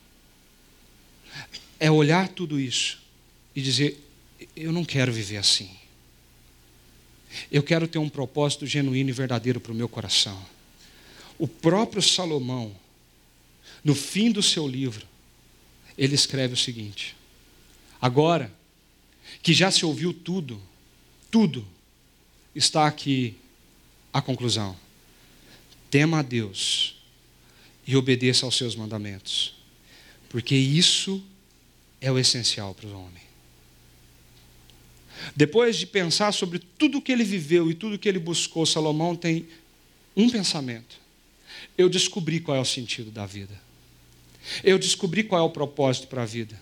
[1.80, 3.05] É olhar tudo isso
[3.56, 4.06] e dizer:
[4.56, 5.70] eu não quero viver assim.
[7.52, 10.46] Eu quero ter um propósito genuíno e verdadeiro para o meu coração.
[11.38, 12.74] O próprio Salomão,
[13.84, 15.06] no fim do seu livro,
[15.98, 17.16] ele escreve o seguinte:
[18.02, 18.54] Agora
[19.42, 20.62] que já se ouviu tudo,
[21.32, 21.68] tudo,
[22.54, 23.36] está aqui
[24.14, 24.78] a conclusão.
[25.90, 26.98] Tema a Deus
[27.86, 29.56] e obedeça aos seus mandamentos,
[30.30, 31.24] porque isso
[32.00, 33.25] é o essencial para o homem.
[35.36, 39.48] Depois de pensar sobre tudo que ele viveu e tudo que ele buscou, Salomão tem
[40.16, 41.00] um pensamento:
[41.78, 43.60] eu descobri qual é o sentido da vida.
[44.64, 46.62] Eu descobri qual é o propósito para a vida.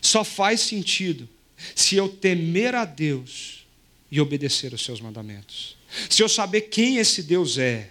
[0.00, 1.28] Só faz sentido
[1.74, 3.66] se eu temer a Deus
[4.10, 5.76] e obedecer os seus mandamentos.
[6.08, 7.90] Se eu saber quem esse Deus é.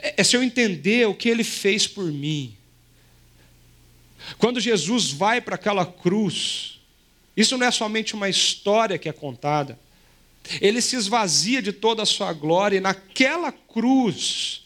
[0.00, 2.56] É, é se eu entender o que ele fez por mim.
[4.38, 6.73] Quando Jesus vai para aquela cruz,
[7.36, 9.78] isso não é somente uma história que é contada.
[10.60, 14.62] Ele se esvazia de toda a sua glória e naquela cruz,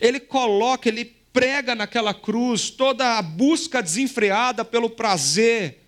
[0.00, 5.82] ele coloca, ele prega naquela cruz toda a busca desenfreada pelo prazer,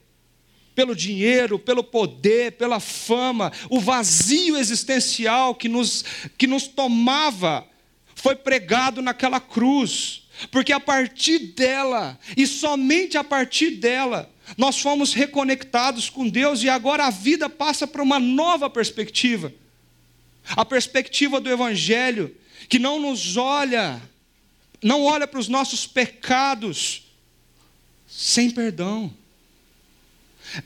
[0.74, 6.04] pelo dinheiro, pelo poder, pela fama, o vazio existencial que nos,
[6.36, 7.66] que nos tomava,
[8.14, 15.12] foi pregado naquela cruz, porque a partir dela, e somente a partir dela, nós fomos
[15.12, 19.52] reconectados com Deus e agora a vida passa para uma nova perspectiva.
[20.50, 22.34] A perspectiva do Evangelho,
[22.68, 24.00] que não nos olha,
[24.82, 27.02] não olha para os nossos pecados
[28.06, 29.12] sem perdão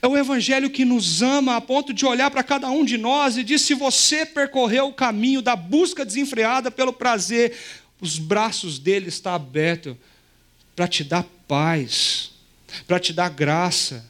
[0.01, 3.37] é o Evangelho que nos ama a ponto de olhar para cada um de nós
[3.37, 7.55] e diz: se você percorreu o caminho da busca desenfreada pelo prazer,
[7.99, 9.95] os braços dele estão abertos
[10.75, 12.31] para te dar paz,
[12.87, 14.09] para te dar graça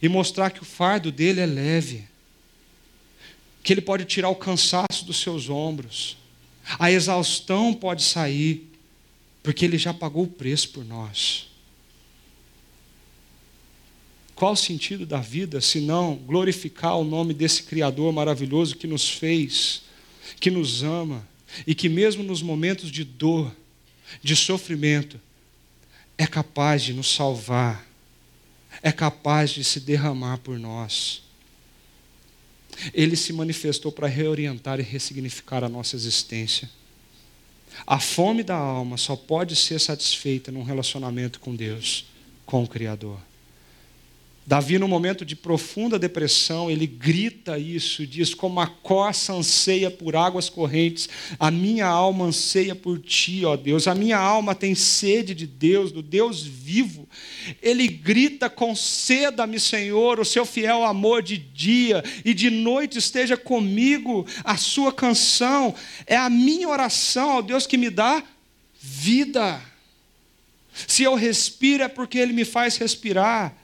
[0.00, 2.04] e mostrar que o fardo dele é leve,
[3.62, 6.16] que ele pode tirar o cansaço dos seus ombros,
[6.78, 8.68] a exaustão pode sair,
[9.42, 11.48] porque ele já pagou o preço por nós.
[14.34, 19.08] Qual o sentido da vida se não glorificar o nome desse Criador maravilhoso que nos
[19.08, 19.82] fez,
[20.40, 21.26] que nos ama
[21.66, 23.54] e que, mesmo nos momentos de dor,
[24.22, 25.20] de sofrimento,
[26.16, 27.86] é capaz de nos salvar,
[28.82, 31.22] é capaz de se derramar por nós.
[32.94, 36.68] Ele se manifestou para reorientar e ressignificar a nossa existência.
[37.86, 42.06] A fome da alma só pode ser satisfeita num relacionamento com Deus,
[42.44, 43.18] com o Criador.
[44.44, 50.16] Davi, no momento de profunda depressão, ele grita isso, diz: Como a corça anseia por
[50.16, 55.32] águas correntes, a minha alma anseia por ti, ó Deus, a minha alma tem sede
[55.32, 57.08] de Deus, do Deus vivo.
[57.62, 64.26] Ele grita: Conceda-me, Senhor, o seu fiel amor de dia e de noite esteja comigo.
[64.42, 65.72] A sua canção
[66.04, 68.24] é a minha oração, ó Deus, que me dá
[68.80, 69.62] vida.
[70.88, 73.61] Se eu respiro, é porque Ele me faz respirar.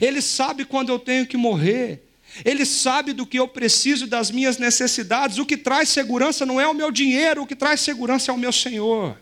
[0.00, 2.02] Ele sabe quando eu tenho que morrer.
[2.44, 5.38] Ele sabe do que eu preciso das minhas necessidades.
[5.38, 8.38] O que traz segurança não é o meu dinheiro, o que traz segurança é o
[8.38, 9.18] meu Senhor.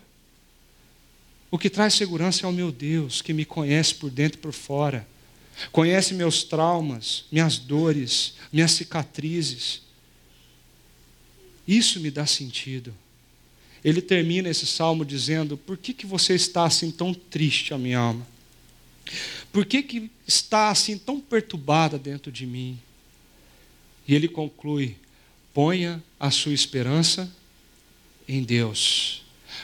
[1.49, 4.51] O que traz segurança é o meu Deus, que me conhece por dentro e por
[4.51, 5.07] fora.
[5.71, 9.81] Conhece meus traumas, minhas dores, minhas cicatrizes.
[11.67, 12.93] Isso me dá sentido.
[13.83, 17.99] Ele termina esse salmo dizendo: Por que, que você está assim tão triste, a minha
[17.99, 18.27] alma?
[19.51, 22.77] Por que, que está assim tão perturbada dentro de mim?
[24.07, 24.97] E ele conclui:
[25.53, 27.33] ponha a sua esperança
[28.27, 29.23] em Deus,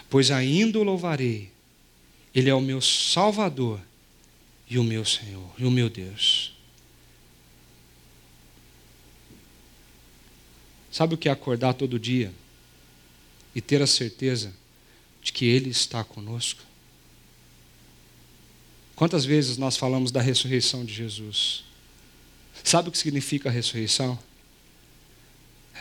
[0.09, 1.51] pois ainda o louvarei.
[2.34, 3.80] Ele é o meu Salvador
[4.68, 6.53] e o meu Senhor, e o meu Deus.
[10.91, 12.34] Sabe o que é acordar todo dia
[13.53, 14.53] e ter a certeza
[15.22, 16.61] de que Ele está conosco?
[18.95, 21.63] Quantas vezes nós falamos da ressurreição de Jesus?
[22.63, 24.17] Sabe o que significa a ressurreição?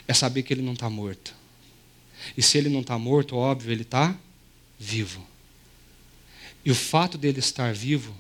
[0.09, 1.35] É saber que ele não está morto.
[2.37, 4.17] E se ele não está morto, óbvio, ele está
[4.79, 5.27] vivo.
[6.65, 8.15] E o fato dele estar vivo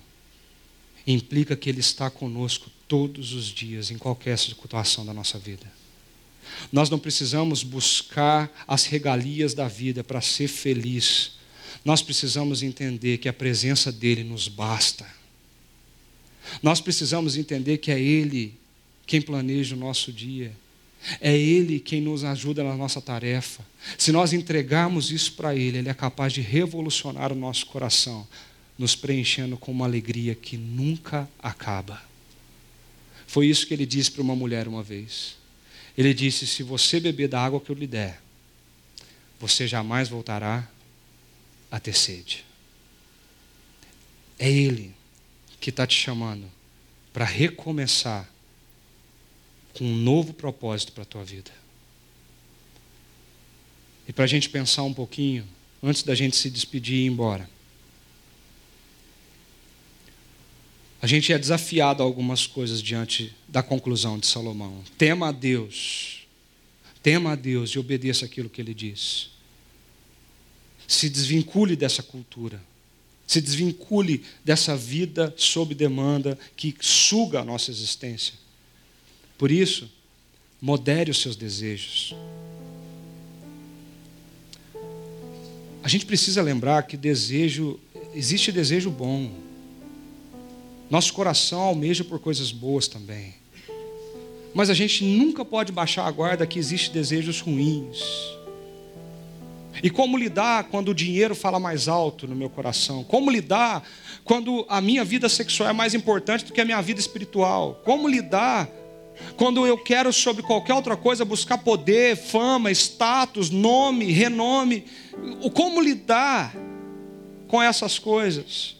[1.06, 5.70] implica que ele está conosco todos os dias, em qualquer situação da nossa vida.
[6.70, 11.32] Nós não precisamos buscar as regalias da vida para ser feliz
[11.84, 15.06] nós precisamos entender que a presença dele nos basta.
[16.62, 18.54] Nós precisamos entender que é Ele
[19.06, 20.52] quem planeja o nosso dia.
[21.20, 23.64] É Ele quem nos ajuda na nossa tarefa.
[23.98, 28.26] Se nós entregarmos isso para Ele, Ele é capaz de revolucionar o nosso coração,
[28.78, 32.02] nos preenchendo com uma alegria que nunca acaba.
[33.26, 35.36] Foi isso que ele disse para uma mulher uma vez.
[35.96, 38.20] Ele disse: Se você beber da água que eu lhe der,
[39.40, 40.68] você jamais voltará
[41.72, 42.44] a ter sede.
[44.38, 44.94] É Ele
[45.58, 46.44] que está te chamando
[47.14, 48.28] para recomeçar
[49.72, 51.50] com um novo propósito para a tua vida.
[54.06, 55.48] E para a gente pensar um pouquinho,
[55.82, 57.48] antes da gente se despedir e ir embora.
[61.00, 64.84] A gente é desafiado a algumas coisas diante da conclusão de Salomão.
[64.98, 66.26] Tema a Deus.
[67.02, 69.31] Tema a Deus e obedeça aquilo que ele diz.
[70.92, 72.62] Se desvincule dessa cultura.
[73.26, 78.34] Se desvincule dessa vida sob demanda que suga a nossa existência.
[79.38, 79.90] Por isso,
[80.60, 82.14] modere os seus desejos.
[85.82, 87.80] A gente precisa lembrar que desejo,
[88.14, 89.32] existe desejo bom.
[90.90, 93.34] Nosso coração almeja por coisas boas também.
[94.52, 98.41] Mas a gente nunca pode baixar a guarda que existem desejos ruins.
[99.80, 103.04] E como lidar quando o dinheiro fala mais alto no meu coração?
[103.04, 103.82] Como lidar
[104.24, 107.80] quando a minha vida sexual é mais importante do que a minha vida espiritual?
[107.84, 108.68] Como lidar
[109.36, 114.84] quando eu quero, sobre qualquer outra coisa, buscar poder, fama, status, nome, renome,
[115.54, 116.54] como lidar
[117.48, 118.76] com essas coisas?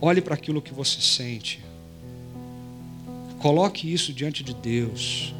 [0.00, 1.62] Olhe para aquilo que você sente,
[3.38, 5.34] coloque isso diante de Deus,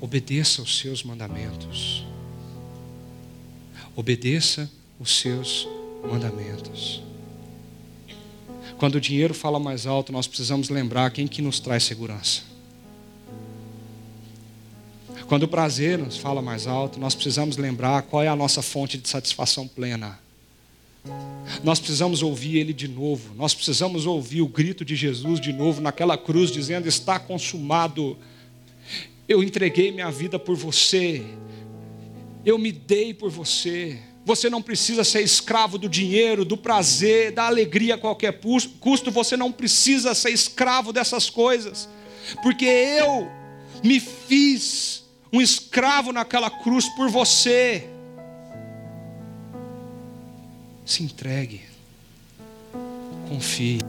[0.00, 2.04] obedeça os seus mandamentos,
[3.96, 5.68] obedeça os seus
[6.08, 7.02] mandamentos.
[8.78, 12.42] Quando o dinheiro fala mais alto, nós precisamos lembrar quem que nos traz segurança.
[15.26, 18.98] Quando o prazer nos fala mais alto, nós precisamos lembrar qual é a nossa fonte
[18.98, 20.18] de satisfação plena.
[21.62, 23.34] Nós precisamos ouvir Ele de novo.
[23.34, 28.16] Nós precisamos ouvir o grito de Jesus de novo naquela cruz, dizendo: Está consumado.
[29.28, 31.24] Eu entreguei minha vida por você.
[32.44, 33.98] Eu me dei por você.
[34.24, 38.40] Você não precisa ser escravo do dinheiro, do prazer, da alegria a qualquer
[38.80, 39.10] custo.
[39.10, 41.88] Você não precisa ser escravo dessas coisas,
[42.42, 43.28] porque eu
[43.82, 47.88] me fiz um escravo naquela cruz por você.
[50.84, 51.62] Se entregue,
[53.28, 53.80] confie.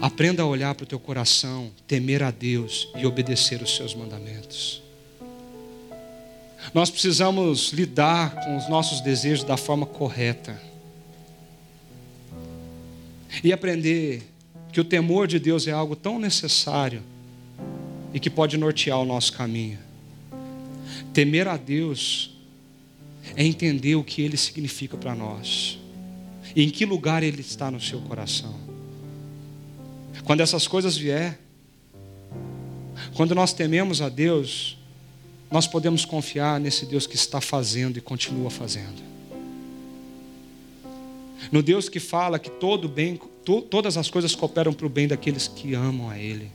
[0.00, 4.85] Aprenda a olhar para o teu coração, temer a Deus e obedecer os seus mandamentos.
[6.74, 10.60] Nós precisamos lidar com os nossos desejos da forma correta.
[13.42, 14.22] E aprender
[14.72, 17.02] que o temor de Deus é algo tão necessário
[18.12, 19.78] e que pode nortear o nosso caminho.
[21.12, 22.36] Temer a Deus
[23.34, 25.78] é entender o que Ele significa para nós
[26.54, 28.54] e em que lugar Ele está no seu coração.
[30.24, 31.38] Quando essas coisas vier,
[33.14, 34.75] quando nós tememos a Deus,
[35.50, 39.02] nós podemos confiar nesse Deus que está fazendo e continua fazendo.
[41.52, 45.06] No Deus que fala que todo bem, to, todas as coisas cooperam para o bem
[45.06, 46.50] daqueles que amam a Ele.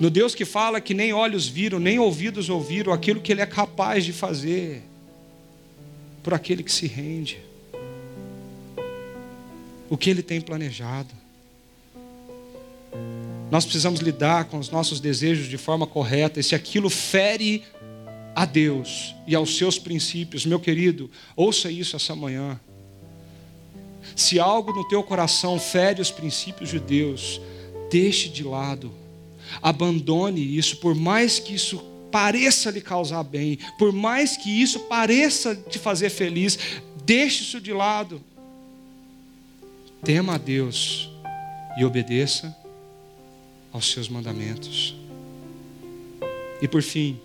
[0.00, 3.46] No Deus que fala que nem olhos viram, nem ouvidos ouviram aquilo que Ele é
[3.46, 4.82] capaz de fazer
[6.22, 7.38] por aquele que se rende.
[9.88, 11.14] O que Ele tem planejado.
[13.50, 17.62] Nós precisamos lidar com os nossos desejos de forma correta, e se aquilo fere
[18.34, 22.60] a Deus e aos seus princípios, meu querido, ouça isso essa manhã.
[24.16, 27.40] Se algo no teu coração fere os princípios de Deus,
[27.90, 28.92] deixe de lado,
[29.62, 31.78] abandone isso, por mais que isso
[32.10, 36.58] pareça lhe causar bem, por mais que isso pareça te fazer feliz,
[37.04, 38.20] deixe isso de lado.
[40.04, 41.08] Tema a Deus
[41.78, 42.65] e obedeça
[43.72, 44.94] aos seus mandamentos.
[46.60, 47.20] E por fim,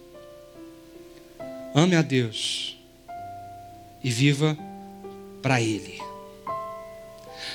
[1.74, 2.78] ame a Deus
[4.04, 4.58] e viva
[5.42, 6.00] para Ele.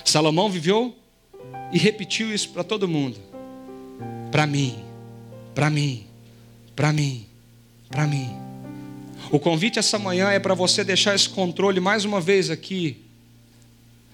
[0.04, 0.94] Salomão viveu
[1.72, 3.18] e repetiu isso para todo mundo.
[4.30, 4.82] Para mim,
[5.54, 6.06] para mim,
[6.74, 7.26] para mim,
[7.88, 8.30] para mim.
[9.30, 13.04] O convite essa manhã é para você deixar esse controle mais uma vez aqui.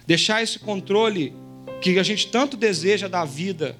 [0.06, 1.32] Deixar esse controle
[1.80, 3.76] que a gente tanto deseja da vida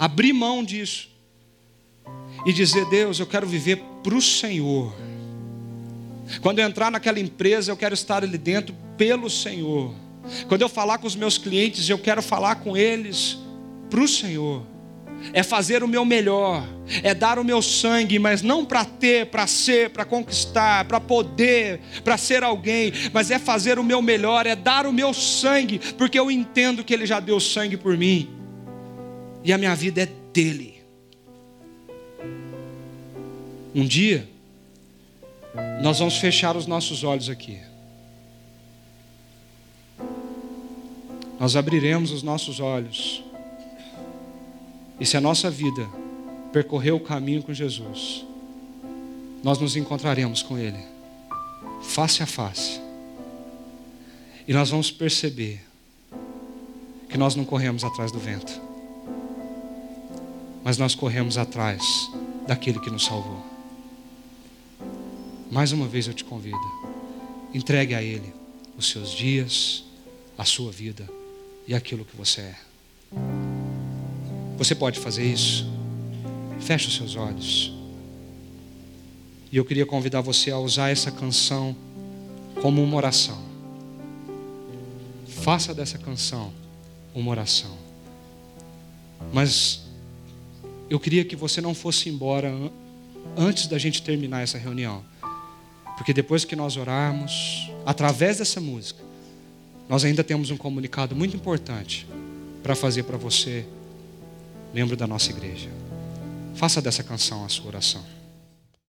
[0.00, 1.10] abrir mão disso
[2.46, 4.94] e dizer: Deus, eu quero viver para o Senhor.
[6.40, 9.94] Quando eu entrar naquela empresa, eu quero estar ali dentro pelo Senhor.
[10.48, 13.38] Quando eu falar com os meus clientes, eu quero falar com eles
[13.90, 14.64] para o Senhor.
[15.34, 16.66] É fazer o meu melhor,
[17.02, 21.78] é dar o meu sangue, mas não para ter, para ser, para conquistar, para poder,
[22.02, 26.18] para ser alguém, mas é fazer o meu melhor, é dar o meu sangue, porque
[26.18, 28.39] eu entendo que Ele já deu sangue por mim
[29.44, 30.80] e a minha vida é dele.
[33.74, 34.28] Um dia,
[35.82, 37.70] nós vamos fechar os nossos olhos aqui.
[41.40, 43.24] nós abriremos os nossos olhos.
[45.00, 45.88] E se a nossa vida
[46.52, 48.26] percorrer o caminho com Jesus,
[49.42, 50.84] nós nos encontraremos com Ele,
[51.82, 52.78] face a face.
[54.46, 55.64] E nós vamos perceber
[57.08, 58.60] que nós não corremos atrás do vento,
[60.64, 61.82] mas nós corremos atrás
[62.46, 63.44] daquele que nos salvou.
[65.50, 66.58] Mais uma vez eu te convido,
[67.52, 68.32] entregue a Ele
[68.76, 69.84] os seus dias,
[70.38, 71.08] a sua vida
[71.66, 72.56] e aquilo que você é.
[74.56, 75.66] Você pode fazer isso?
[76.60, 77.72] Feche os seus olhos.
[79.50, 81.74] E eu queria convidar você a usar essa canção
[82.62, 83.42] como uma oração.
[85.26, 86.52] Faça dessa canção
[87.14, 87.76] uma oração.
[89.32, 89.89] Mas
[90.90, 92.52] eu queria que você não fosse embora
[93.36, 95.04] antes da gente terminar essa reunião.
[95.96, 99.00] Porque depois que nós orarmos, através dessa música,
[99.88, 102.06] nós ainda temos um comunicado muito importante
[102.62, 103.64] para fazer para você,
[104.74, 105.70] membro da nossa igreja.
[106.56, 108.19] Faça dessa canção a sua oração.